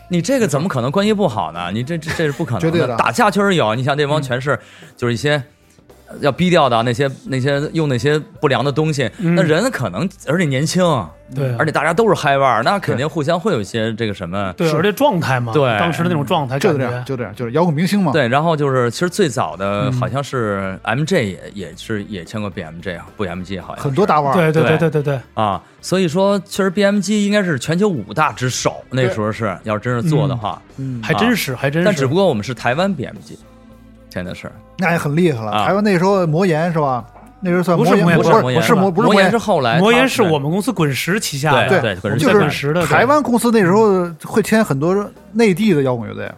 [0.08, 1.70] 你这个怎么可能关系不好呢？
[1.72, 4.58] 你这这这是不可能绝对的打架确实有，你像那帮全是
[4.96, 5.40] 就是一些呃
[6.20, 10.84] 要逼掉的那些那些用那些不良的东西，嗯那人可能而且年轻，
[11.34, 14.52] 对而且大家都是嗨腕儿，那肯定互相会有一些这个什么。
[14.56, 18.12] 对，而且状态嘛，对当时的那种状态，就这样，就这样，就是摇滚明星嘛。
[18.12, 31.84] 对，然后就是其实最早的嗯好像是 MJ 也也是也签过 BMG 啊，不 MG 好像很多大腕儿，对对对对对对对，啊，所以说其实 BMG 应该是全球五大之首，那时候是要真是做的话，嗯，还真是还真是。
[31.84, 33.36] 但只不过我们是台湾 BMG，
[34.16, 34.50] 签的是。
[34.78, 35.52] 那也很厉害了。
[35.52, 37.04] 啊台湾那时候魔岩是吧？
[37.40, 46.32] 那时候算不是岩，不魔岩是不是魔不是岩魔岩是，后来魔岩是我们公司滚石旗下的，对对滚石就是滚石的对台湾公司那时候会签很多内地的摇滚乐队，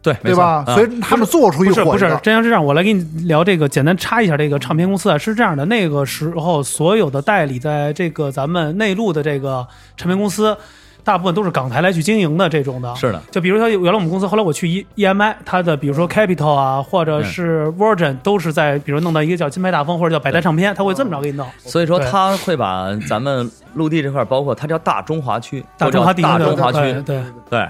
[0.00, 0.64] 对对吧？
[0.68, 10.56] 嗯所以他们做出一不是不是真要是这样，我来给你聊这个，简单插一下这个唱片公司啊，是这样的，那个时候所有的代理在这个咱们内陆的这个唱片公司，
[11.04, 12.94] 大部分都是港台来去经营的这种的。
[12.94, 21.46] 是的，就比如说原来我们公司，后来我去 E EMI，它的比如说 Capital 啊，或者是 Virgin，都是在比如弄到一个叫金牌大风或者叫百代唱片，他会这么着给你弄。
[21.58, 27.68] 所以说他会把咱们陆地这块，包括它叫大中华区，大中华地大中华区，对对，对，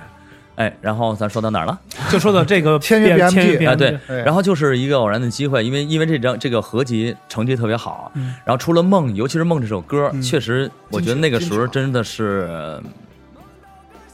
[0.56, 1.78] 哎，然后咱说到哪儿了？
[2.10, 4.16] 就说到这个 签约签约哎，对，哎。
[4.16, 8.34] 然后就是一个偶然的机会，因为因为这张这个合集成绩特别好，嗯。
[8.44, 10.20] 然后出了《梦》，尤其是《梦》这首歌，嗯。
[10.20, 12.78] 确实，我觉得那个时候真的是，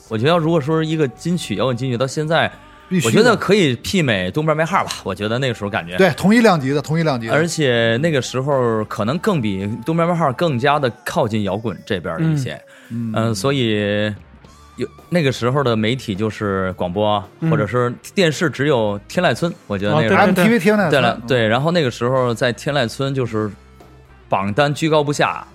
[0.09, 2.51] 我觉得如果说一个金曲摇滚金曲到现在，
[2.89, 14.13] 必须我觉得可以媲美东边麦号吧，我觉得那个时候感觉，对同一量级的，同一量级的，而且那个时候可能更比东边麦号更加的靠近摇滚这边的一些，嗯嗯、所以
[14.77, 20.17] 有那个时候的媒体就是广播、嗯或者是电视，只有天籁村，我觉得哦那个对
[21.01, 23.51] 了，对，然后那个时候在天籁村就是
[24.29, 25.47] 榜单居高不下。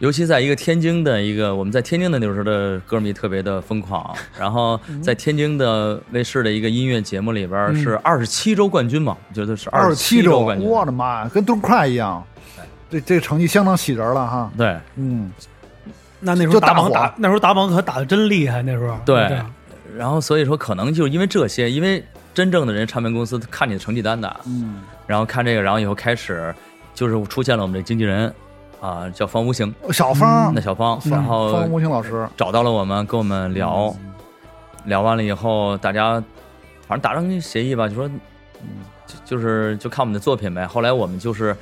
[0.00, 7.76] 尤其在一个天津的一个，我们在天津的那时候的歌迷特别的疯狂， 然后在天津的卫视的一个音乐节目里边嗯。
[7.76, 12.24] 是二十七周冠军嘛，我觉得是十二十七周，冠军，我的妈呀，跟东快一样，
[12.90, 15.30] 这这个成绩相当喜人了哈，对，嗯，
[16.18, 18.98] 那那时候就大火打榜打那时候打榜可打的真厉害，那时候。
[19.04, 19.30] 对。
[19.98, 26.54] 然后所以说可能就是因为这些，因为真正的人唱片公司看你的成绩单的，嗯，然后看这个，然后以后开始
[26.94, 28.32] 就是出现了我们这经纪人
[28.80, 33.94] 啊，叫方无形，小芳那，小方，然后方无形老师，找到了我们，跟我们聊，
[34.84, 36.14] 聊完了以后，大家
[36.86, 38.08] 反正达成协议吧，就说，
[38.62, 38.68] 嗯
[39.06, 40.66] 就就是就看我们的作品呗。
[40.66, 41.54] 后来我们就是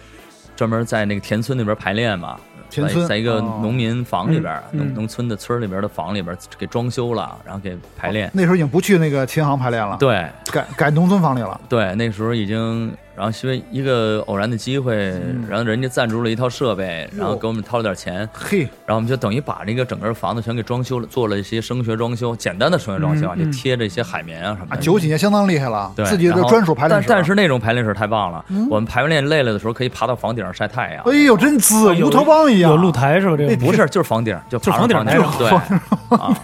[0.55, 2.39] 专门在那个田村那边排练嘛，
[2.71, 8.31] 田村在在一个哦农民房里边，农农村的村里边的房里边给装修了，然后给排练。
[8.33, 24.77] 那时候已经不去那个琴行排练了，，对改改农村房里了，对，那时候已经然后因为一个偶然的机会，嗯然后人家赞助了一套设备，然后给我们掏了点钱，嘿，然后我们就等于把那个整个房子全给装修了，做了一些声学装修，简单的声学装修啊，就贴着一些海绵啊什么。
[24.77, 27.09] 九几年相当厉害了，对，自己的专属排练室。
[27.09, 31.03] 但但是那种排练室太棒了，我们排完练累了的时候，可以爬到房顶上晒太阳。
[31.05, 32.71] 哎呦，真滋，有乌托邦一样。
[32.71, 33.37] 有露台是吧？
[33.37, 35.49] 这个不是，就是房顶，就就房房顶那种对，
[36.16, 36.39] 啊，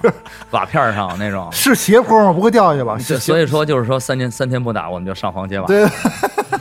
[0.50, 1.48] 瓦片上那种。
[1.52, 2.32] 是斜坡吗？
[2.32, 2.96] 不会掉下去吧？
[3.06, 5.66] 对，所以说就是说三天三天不打，我们就上房揭瓦。
[5.66, 5.86] 对，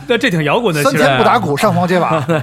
[0.08, 0.82] 对，这挺摇滚的。
[0.82, 2.20] 三天不打鼓，上房揭瓦。
[2.26, 2.36] 对，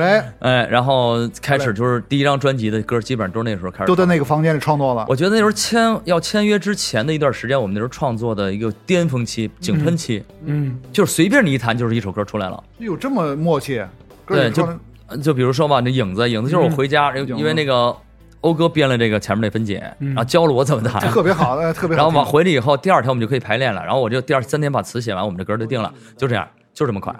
[0.00, 3.86] 哎，哎，然后开始就是第一张专辑的歌，基本上都是那时候开始。
[3.86, 5.04] 都在那个房间里创作了。
[5.08, 12.62] 我觉得那时候签要签约之前的一段时间，我们那时候创作的一个巅峰期、井喷期，嗯，就是随便你一弹就是一首歌出来了。
[12.80, 13.82] 哎呦，这么默契。
[14.26, 14.66] 对，就
[15.22, 17.94] 就比如说吧，那影子，影子就是我回家，因为那个
[18.40, 21.00] 欧哥编了这个前面那分解，嗯然后教了我怎么弹。
[21.10, 22.02] 特别好，哎，特别好。
[22.02, 23.82] 然后往回来以后，第二天我们就可以排练了。
[23.84, 27.14] 然后我就第二三天把词写完，我们这歌就定了，就这样，就这么快。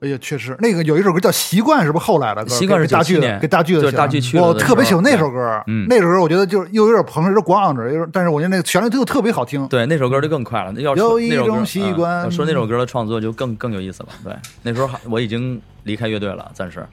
[0.00, 2.50] 哎呀，确实，那个有一首歌叫《习惯》，是不是后来的歌？
[2.50, 5.62] 习惯是大剧的，给大剧的，就是大剧去我特别喜欢那首歌。
[5.66, 9.66] 嗯那首歌我觉得就是又有点朋克，有点光着，有点，但是我觉得那个旋律就特别好听。
[9.68, 10.72] 对，那首歌就更快了。
[10.74, 14.10] 要有一说那首歌种习惯说那首歌的创作就更更有意思了。
[14.22, 16.86] 对，那时候我已经离开乐队了，暂时。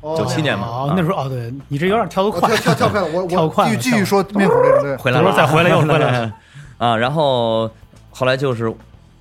[0.00, 4.96] 九七年嘛哦，那时候哦，对你这有点跳得快，跳跳跳快了，我 我跳快了继续继续说面孔这个对。
[4.96, 6.32] 回来了，再回来又回来了。
[6.78, 7.68] 啊，然后
[8.10, 8.72] 后来就是，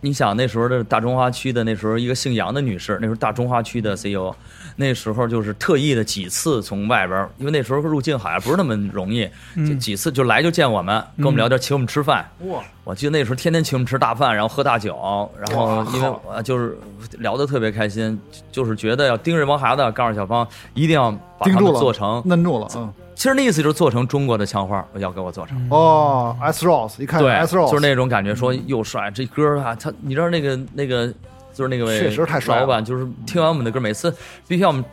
[0.02, 4.34] 你想那时候的大中华区的那时候一个姓杨的女士，那时候大中华区的 CEO，
[4.76, 12.28] 那时候就是特意的几次从外边，因为那时候入境好像不是那么容易，嗯就几次就来就见我们，跟我们聊天，请我们吃饭。
[12.45, 16.78] 哇，我记得那时候天天请我们吃大饭，然后喝大酒，然后因为就是
[17.20, 18.20] 聊得特别开心，
[18.52, 22.24] 就是觉得要盯着帮孩子，告诉小芳一定要把他们做成。
[22.30, 22.91] 摁住了，嗯。
[23.22, 25.55] 其实那意思就是做成中国的枪花，要给我做成。
[25.69, 31.05] 哦，S Rose，一看对 S Rose，就是那种感觉，说又帅，这歌啊，他你知道那个那个
[31.53, 34.11] 就是那个位确实太帅了老板，就是听完我们的歌，每次
[34.47, 34.84] 必须要我们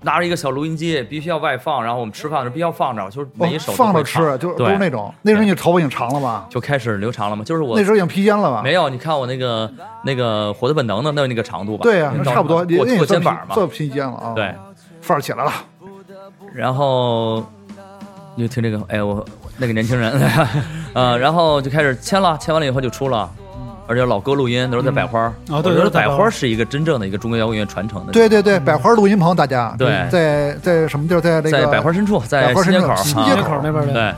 [0.00, 5.14] 拿着一个小录音机，必须要外放，然后我们吃饭的时候必须要放着，就是每一放着吃，就是都是那种。
[5.22, 6.48] 那时候你头发已经长了吧？
[6.50, 8.62] 就开始留长了嘛，就是我那时候已经披肩了吧？
[8.64, 11.84] 没有，你看我那个那个火的本能的那那个长度吧？
[11.84, 14.32] 对呀，你知道那差不多，吗我那也算过肩膀嘛，做披肩了啊。
[14.34, 14.52] 对，
[15.00, 15.52] 范儿起来了。
[16.54, 17.44] 然后
[18.36, 19.24] 你就听这个，哎，我
[19.58, 20.12] 那个年轻人，
[20.94, 23.28] 呃， 然后就开始签了，签完了以后就出了。
[23.86, 29.74] 而且老歌录音都是在百花，我觉得百花是一个真正的一个中国摇滚乐传承的，对对对，百花录音棚，大家。
[29.76, 30.08] 对。
[30.10, 31.20] 在在什么地儿？
[31.20, 33.92] 在那个在百花深处，在百花深处新街口，啊新街口街口那边的。
[33.92, 34.14] 对，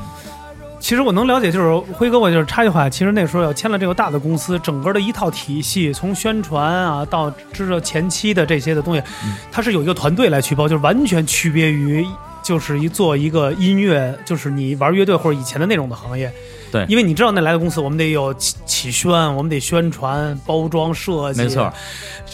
[0.86, 12.06] 其实我能了解，就是辉哥，我就是插句话，其实那时候要签了这个大的公司，整个的一套体系，从宣传啊到知道前期的这些的东西，嗯它是有一个团队来去包，就是完全区别于
[12.40, 16.32] 就是一做一个音乐，就是你玩乐队或者以前的那种的行业。
[16.70, 21.72] 对因为你知道那来的公司，我们得有起起宣，我们得宣传、包装、设计，没错，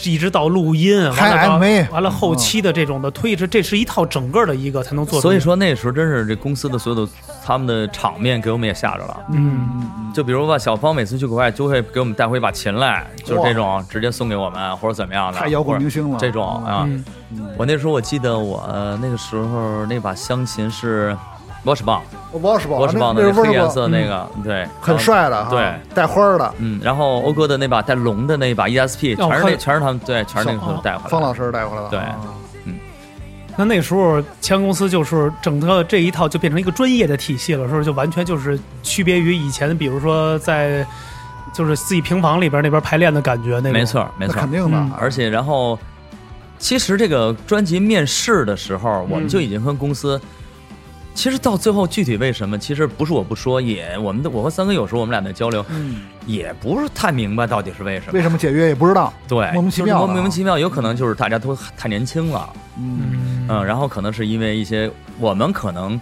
[0.03, 5.19] 一直到录音，完拍了到 MV 完了后期的这种的推迟，这是一套整个的一个才能做。
[5.19, 7.11] 所以，说那时候真是这公司的所有的
[7.43, 9.17] 他们的场面给我们也吓着了。
[9.31, 16.17] 嗯，就比如吧，小芳每次去国外就会给我们带回一把琴来，就是这种直接送给我们或者怎么样的，太摇滚明星了。
[16.19, 16.85] 这种啊。
[16.87, 17.03] 嗯。
[17.57, 21.17] 我那时候我记得我呃那个时候那把香琴是
[21.65, 22.01] Wash 棒
[22.33, 31.09] ，Wash 宝，Wash 棒的那那黑颜色那个，对，很帅的哈，对，带花儿的，嗯，然后欧哥的那把带龙的那把 ESP，全是那全是他们对，全是那个时候带回来的。
[31.09, 31.89] 方老师带回来的。
[31.89, 31.99] 对。
[31.99, 32.19] 啊
[33.55, 37.85] 那那时候签公司就是整个这一套就变成一个专业的体系了，是不是？
[37.85, 40.85] 就完全就是区别于以前，比如说在
[41.53, 43.73] 就是自己平房里边那边排练的感觉那种。
[43.73, 45.77] 没，错，没错肯，定的嗯，而且然后，
[46.57, 50.19] 其实这个专辑面试的时候，我们就已经跟公司。
[51.13, 58.11] 其实到最后，具体为什么，其实不是我不说，也我们的我和三哥有时候我们俩在交流，嗯，也不是太明白到底是为什么。
[58.13, 59.13] 为什么解约也不知道。
[59.27, 65.99] 对，莫名其妙莫名其妙，有可能就是大家都太年轻了，嗯，嗯嗯，然后可能是因为一些我们可能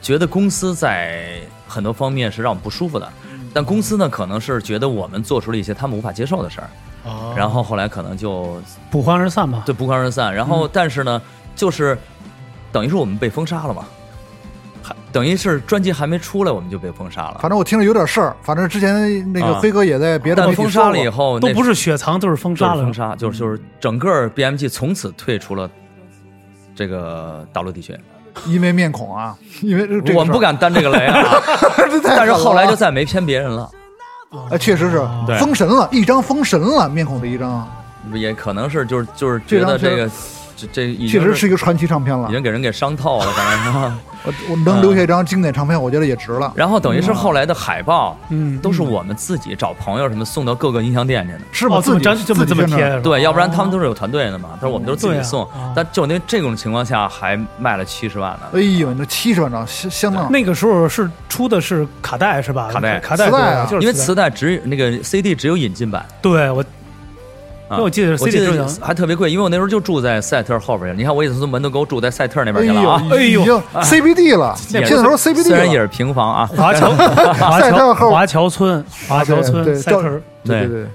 [0.00, 3.06] 觉得公司在很多方面是让我们不舒服的，
[3.52, 6.70] 但公司呢可能是觉得我们做出了一些他们无法接受的事儿，
[7.04, 7.34] 哦。
[7.36, 8.60] 然后后来可能就
[8.90, 9.62] 不欢而散吧。
[9.66, 11.20] 对不欢而散，然后但是呢，
[11.54, 11.96] 就是
[12.72, 13.84] 等于是我们被封杀了嘛，
[14.82, 18.36] 还等于是专辑还没出来我们就被封杀了，反正我听着有点事儿。
[18.42, 22.82] 反正之前那个啊辉哥也在别的封杀了以，后都不是是雪藏，就是封杀了。
[22.82, 25.68] 封杀，就是就是整个 BMG 从此退出了
[26.74, 27.98] 这个大陆地区，
[28.46, 31.24] 因为面孔啊， 因为这我们不敢担这个雷啊，
[32.04, 33.70] 但是后来就再没偏别人了。
[34.50, 34.98] 哎，确实是
[35.38, 37.68] 封神了，一张封神了，面孔的一张。
[38.14, 40.08] 也可能是就是就是觉得这个
[40.60, 42.32] 这这已经确实是一个传奇唱片了已。
[42.32, 43.98] 经给人给伤透了，反正。
[44.22, 46.52] 我我能留下一张经典唱片，我觉得也值了。
[46.54, 51.40] 然后等于是后来的海报，嗯都是我们自己找朋友什么送到各个音像店去的。
[51.52, 51.76] 是吧？
[51.76, 55.72] 哦，这么自己这么这么自己贴，对，要不然他们都哦是有团队的嘛，但是我们都是自己送啊。
[55.74, 58.40] 但就那这种情况下，还卖了七十万呢。
[58.52, 60.30] 哎呦，那七十万张相相当。
[60.30, 62.68] 那个时候是出的是卡带是吧？
[62.70, 66.62] 卡带卡带磁带啊对就是因为磁带只有那个 CD 只有引进版，对我，
[67.78, 70.94] 我记得是我记得还特别贵，因为我那时候就住在赛特后边儿。
[70.94, 73.02] 你看，我也是从门头沟住在赛特那哎边去了啊。
[73.08, 73.40] 呦，哎呦。
[73.40, 75.44] 已经 CBD 了，也现在都是 CBD。
[75.44, 76.90] 虽然也是平房啊，华侨
[77.38, 80.20] 华赛特后侨华侨村华侨村对赛特尔。
[80.44, 80.86] 对对对，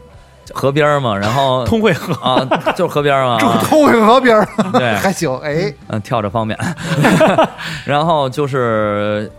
[0.53, 2.45] 河边嘛，然后 通惠河，啊，
[2.75, 4.95] 就是河边嘛， 住通惠河边对。
[4.95, 6.59] 还行，哎，嗯，跳着方便。
[7.85, 9.31] 然后就是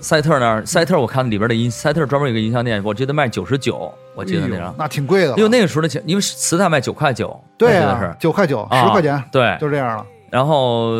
[0.00, 5.36] 赛特那儿，赛特我看里边的音，赛特专门有个音像店，我记得卖九十九，我记得那张，哎那挺贵的。
[5.36, 10.06] 因为那个时候的钱，因为磁带卖九块九，对我记得是，啊九块九，啊十块钱，对，就这样了。
[10.30, 10.92] 然后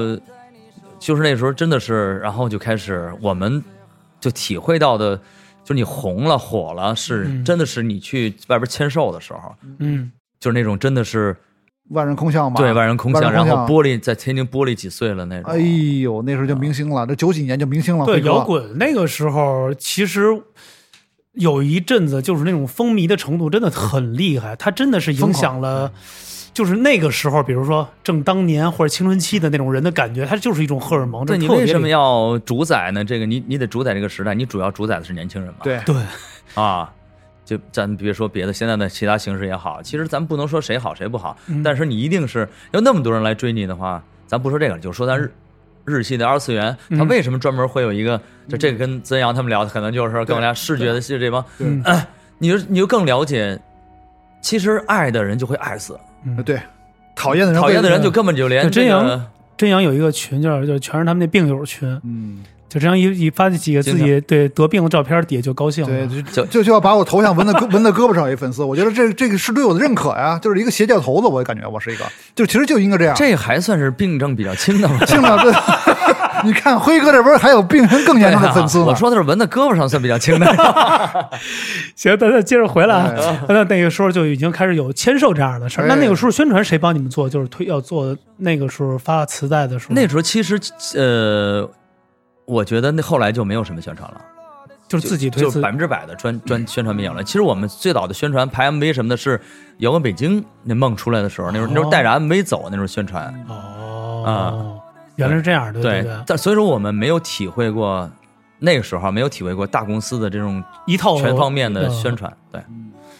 [0.98, 3.62] 就是那时候真的是，然后就开始我们
[4.20, 7.44] 就体会到的，就是你红了火了，是、嗯。
[7.44, 10.10] 真的是你去外边签售的时候，嗯，
[10.40, 11.36] 就是那种真的是
[11.88, 15.52] 万人空巷嘛，对万人空巷，然后玻璃在天津玻璃几碎了那种。
[15.52, 15.58] 哎
[16.00, 18.04] 呦，那时候就明星了，这九几年就明星了。
[18.04, 20.42] 对摇滚那个时候其实。
[21.34, 25.92] 有一阵子就是那种风靡的程度真的很厉害，它真的是影响了，
[26.52, 31.24] 就是那个时候，比如说正当年或者青春期的那种人的感觉，它就是一种荷尔蒙。
[31.28, 33.04] 那你为什么要主宰呢？
[33.04, 35.60] 这个你你得主宰这个时代，你主要主宰的是年轻人嘛？
[35.62, 35.94] 对对
[36.60, 36.92] 啊，
[37.48, 45.32] 就咱别说别的，现在的其他形式也好，其实咱不能说谁好谁不好，嗯但是你一定是要那么多人来追你的话，咱不说这个，就说咱日。
[45.84, 48.20] 日系的二次元，他为什么专门会有一个？
[48.46, 51.42] 就这个跟曾阳他们聊的，可能就是更加视觉的，是这帮，
[52.36, 53.58] 你就你就更了解，
[54.42, 56.60] 其实爱的人就会爱死，嗯对，
[57.16, 59.26] 讨厌的人，讨厌的人就根本就连对真这个阳
[59.56, 66.06] 曾阳有一个群，叫就全是他们那病友群，嗯，就这样一一发几个自己对得病的照片，底下就高兴了。
[66.06, 72.04] 对，就就就就要把我头像纹在胳 纹在胳膊上，一粉丝，我觉得这这个是对我的认可呀，就是一个邪教头子，我感觉我是一个，
[72.34, 73.14] 就其实就应该这样。
[73.16, 74.98] 这还算是病症比较轻的吗？
[75.06, 75.52] 轻的，对
[76.44, 78.84] 你看辉哥这边还有病人更严重的粉丝呢。
[78.84, 80.46] 我说的是纹在胳膊上算比较轻的。
[81.96, 83.46] 行，咱再接着回来啊哎。
[83.48, 85.84] 那那个时候就已经开始有签售这样的事儿。
[85.84, 87.28] 哎那那个时候宣传谁帮你们做？
[87.28, 90.56] 就是推要做那个时候发磁带的时候，那时候其实
[90.94, 91.68] 呃，
[92.48, 94.20] 我觉得那后来就没有什么宣传了，
[94.88, 97.22] 就是自己推自就百分之百的专专宣传没有了。
[97.22, 99.40] 其实我们最早的宣传拍 MV 什么的，是
[99.78, 103.32] 摇滚北京那梦出来的时候，那时候那时候带着 MV 走，那时候宣传。
[103.48, 104.80] 哦，
[105.16, 108.10] 原来是这样的，对对，但所以说我们没有体会过。
[108.58, 112.60] 那个时候没有体会过大公司的这种一套全方面的嗯宣传，对，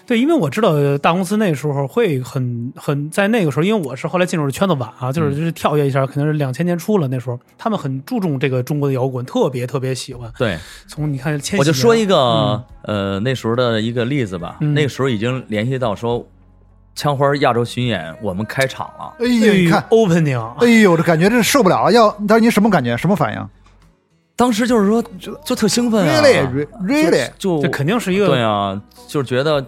[0.07, 7.07] 对，因为我知道大公司那时候会很很在那个时候，因为我是后来进入的圈子晚啊，就是就是跳跃一下，可能是两千年初了。
[7.09, 10.31] 那时候他们很注重这个中国的摇滚，特别特别喜欢。
[10.39, 16.27] 对，从你看千禧年，我就说一个、嗯呃那时候的一个例子吧，嗯那个时候已经联系到说，
[16.95, 21.93] 枪花亚洲巡演我们开场了，哎呦，你看，opening，哎呦，这感觉这受不了了。
[21.93, 22.97] 要，但是你什么感觉？
[22.97, 23.49] 什么反应
[24.39, 25.03] 当时就是说
[25.45, 29.67] 就特兴奋啊？Really, really，就这肯定是一个对啊，就是觉得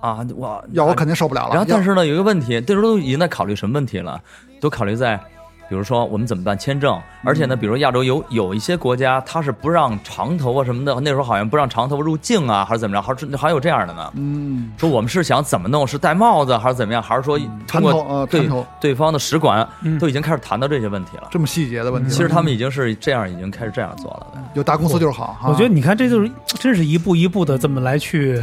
[0.00, 1.50] 啊我，要我肯定受不了了。
[1.50, 4.18] 然后但是是呢有一个问题，这时候都已经在考虑什么问题了，
[4.58, 5.20] 都考虑在。
[5.68, 7.00] 比如说，我们怎么办签证？
[7.24, 13.02] 而且呢，比如亚洲有有一些国家，它是不让长头发什么的，那时候好像不让长头发入境啊，还是怎么着？
[13.02, 14.12] 还是还有这样的呢？
[14.14, 15.86] 嗯，说我们是想怎么弄？
[15.86, 17.02] 是戴帽子还是怎么样？
[17.02, 18.48] 还是说通过对
[18.80, 21.28] 对方的使馆嗯都已经开始谈到这些问题了？
[21.30, 22.10] 这么细节的问题。
[22.10, 24.26] 其实他们已经是这样，已经开始这样做了。
[24.54, 25.36] 有大公司就是好。
[25.40, 26.30] 哈我觉得你看，这就是
[26.60, 28.42] 真是一步一步的这么来去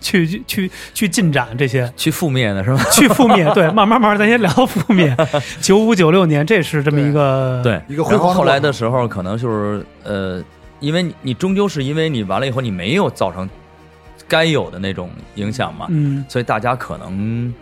[0.00, 1.92] 去去去去进展这些。
[1.96, 2.82] 去覆灭的是吧？
[2.92, 5.16] 去覆灭，对，慢慢慢慢咱先聊覆灭。
[5.60, 10.42] 九五九六年，这是这么一个对，一个辉然后后来的时候，可能就是呃，
[10.80, 13.48] 因为你你终究是因为你完了以后，你没有造成
[14.26, 17.52] 该有的那种影响嘛，嗯所以大家可能。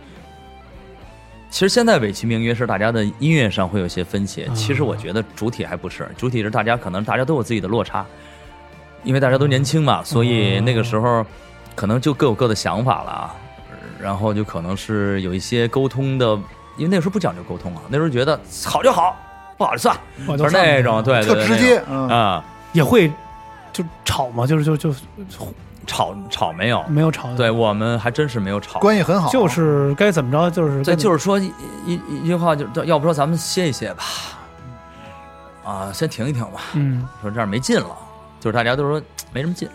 [1.49, 8.05] 其实现在美其名曰是大家的音乐上会有些分歧，啊其实我觉得主体还不是，主体是大家可能大家都有自己的落差，
[9.05, 11.25] 因为大家都年轻嘛，所以那个时候
[11.77, 13.35] 可能就各有各的想法了啊，
[14.01, 16.25] 然后就可能是有一些沟通的，
[16.75, 19.15] 因为那时候不讲究沟通啊，那时候觉得好就好，
[19.57, 19.95] 不好就算，
[20.35, 22.43] 就是那种对对直接，嗯，啊，
[22.73, 23.11] 也会
[23.71, 24.91] 就吵嘛，就是就就
[25.85, 29.29] 吵吵没有，没有吵，对我们还真是没有吵，关系很好。
[29.29, 31.53] 就是该怎么着就是对，就是说一
[31.85, 34.03] 一一句话，就要不说咱们歇一歇吧，
[35.63, 37.95] 啊，先停一停吧，嗯说这样没劲了，
[38.39, 38.99] 就是大家都说
[39.31, 39.69] 没什么劲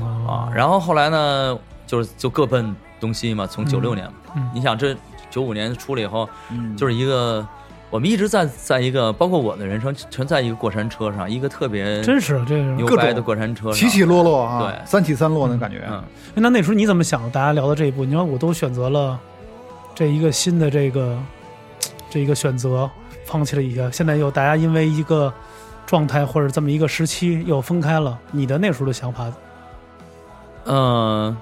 [0.00, 0.04] 啊。
[0.28, 3.46] 啊然后后来呢，就是就各奔东西嘛。
[3.46, 4.96] 从九六年，嗯你想这
[5.30, 7.46] 九五年出了以后，嗯就是一个
[7.90, 12.76] 我们一直在在一个，包括我的人生，全在一个过山车上，一个特别真是这个。
[12.76, 15.82] 各种牛掰的过山车，起起落落啊，对三起三落那感觉。
[15.90, 16.02] 嗯，
[16.34, 17.30] 那那时候你怎么想？
[17.30, 19.18] 大家聊到这一步，你说我都选择了
[19.94, 21.18] 这一个新的这个
[22.08, 22.90] 这一个选择，
[23.26, 25.32] 放弃了一个，现在又大家因为一个
[25.84, 29.30] 状态或者这么一个时期又分开了，你的那时候的想法，
[30.66, 31.36] 嗯，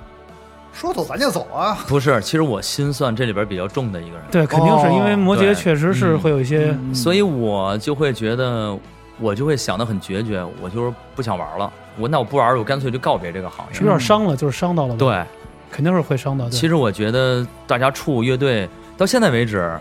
[0.72, 8.76] 说走咱就走啊，不是，其实我心算这里边比较重的一个人，对，肯定是因为摩羯确实是会有一些，嗯所以我就会觉得，
[9.18, 13.72] 我就会想的很决绝，我就是不想玩了，我那我不玩了，我干脆就告别这个行业。
[13.74, 14.36] 是不是有点伤了？
[14.36, 15.22] 就是伤到了？，对，
[15.70, 16.48] 肯定是会伤到。
[16.48, 19.78] 其实我觉得大家处乐队到现在为止，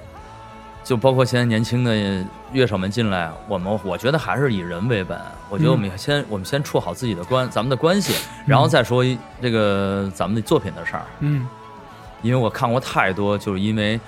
[0.84, 5.20] 就包括现在年轻的乐手们进来，我们我觉得还是以人为本。
[5.50, 8.16] 我觉得我们先、我们先处好自己的关咱们的关系，
[8.46, 9.04] 然后再说
[9.42, 11.04] 这个咱们的作品的事儿。
[11.20, 11.48] 嗯，
[12.22, 14.00] 因为我看过太多，就是因为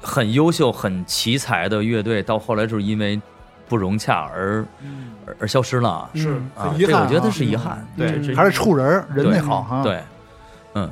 [0.00, 3.20] 很优秀、很奇才的乐队，到后来就是因为
[3.68, 4.64] 不融洽而、
[5.26, 6.08] 而而消失了。
[6.14, 7.84] 是啊，很遗憾啊这个我觉得是遗憾。
[7.96, 10.02] 对，还是处人儿人得好哈。，对，
[10.74, 10.82] 嗯，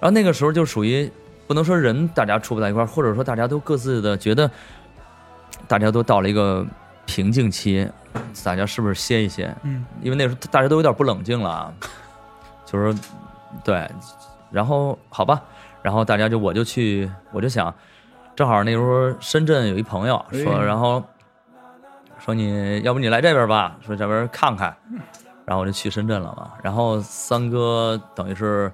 [0.00, 1.10] 然后那个时候就属于
[1.52, 4.50] 不能说人大家处不在一块儿，或者说大家都各自的觉得
[5.68, 6.66] 大家都到了一个
[7.04, 7.86] 瓶颈期，
[8.42, 9.54] 大家是不是歇一歇？
[9.62, 11.74] 嗯，因为那时候大家都有点不冷静了啊，
[12.64, 12.98] 就是
[13.62, 13.86] 对，
[14.50, 15.42] 然后好吧，
[15.82, 17.74] 然后大家就我就去，我就想，
[18.34, 21.04] 正好那时候深圳有一朋友说，哎然后
[22.18, 24.74] 说你要不你来这边吧，说这边看看，
[25.44, 26.52] 然后我就去深圳了嘛。
[26.62, 28.72] 然后三哥等于是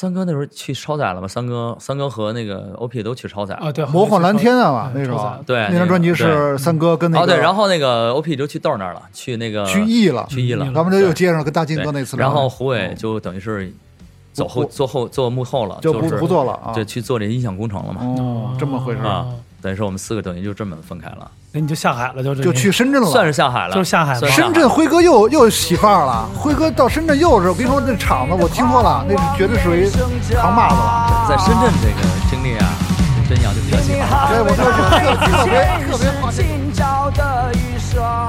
[0.00, 3.52] 三哥那时候去超载了嘛，三哥三哥和那个 OP 都去超载。
[3.56, 10.64] 了啊，对，魔幻蓝天啊，那时候对那张专辑是三哥跟那个哦对，然后那个 OP 就去豆儿那儿了，去那个去 E 了，去 E 了。
[10.66, 13.72] 嗯，咱们就又接上跟大金哥那次，然后胡伟就等于是
[14.32, 16.72] 走后不做后做幕后了，就不是不做了啊。
[16.72, 18.00] 就去做这音响工程了嘛。
[18.02, 19.26] 哦，这么回事儿，啊，
[19.60, 23.10] 等于说我们四个等于就这么分开了，那你就下海了，就这就去深圳了。
[23.10, 29.90] 算是下海了，就是下海了深圳辉哥又又起范儿了，辉哥到深圳又是，我跟你说那场子我听说了，那是绝对属于
[30.36, 31.26] 扛把子了。
[31.28, 32.70] 在深圳这个经历啊，
[33.28, 34.28] 真要就比较喜欢。
[34.28, 35.50] 对，我特别特别
[35.90, 36.30] 特别好。
[36.30, 38.28] 今朝的雨刷，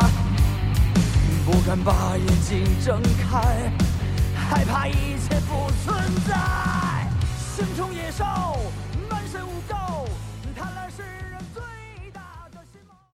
[1.45, 2.99] 不敢把眼睛睁
[3.29, 3.39] 开，
[4.35, 5.95] 害怕一切不存
[6.27, 6.33] 在。
[7.55, 8.23] 生虫野兽，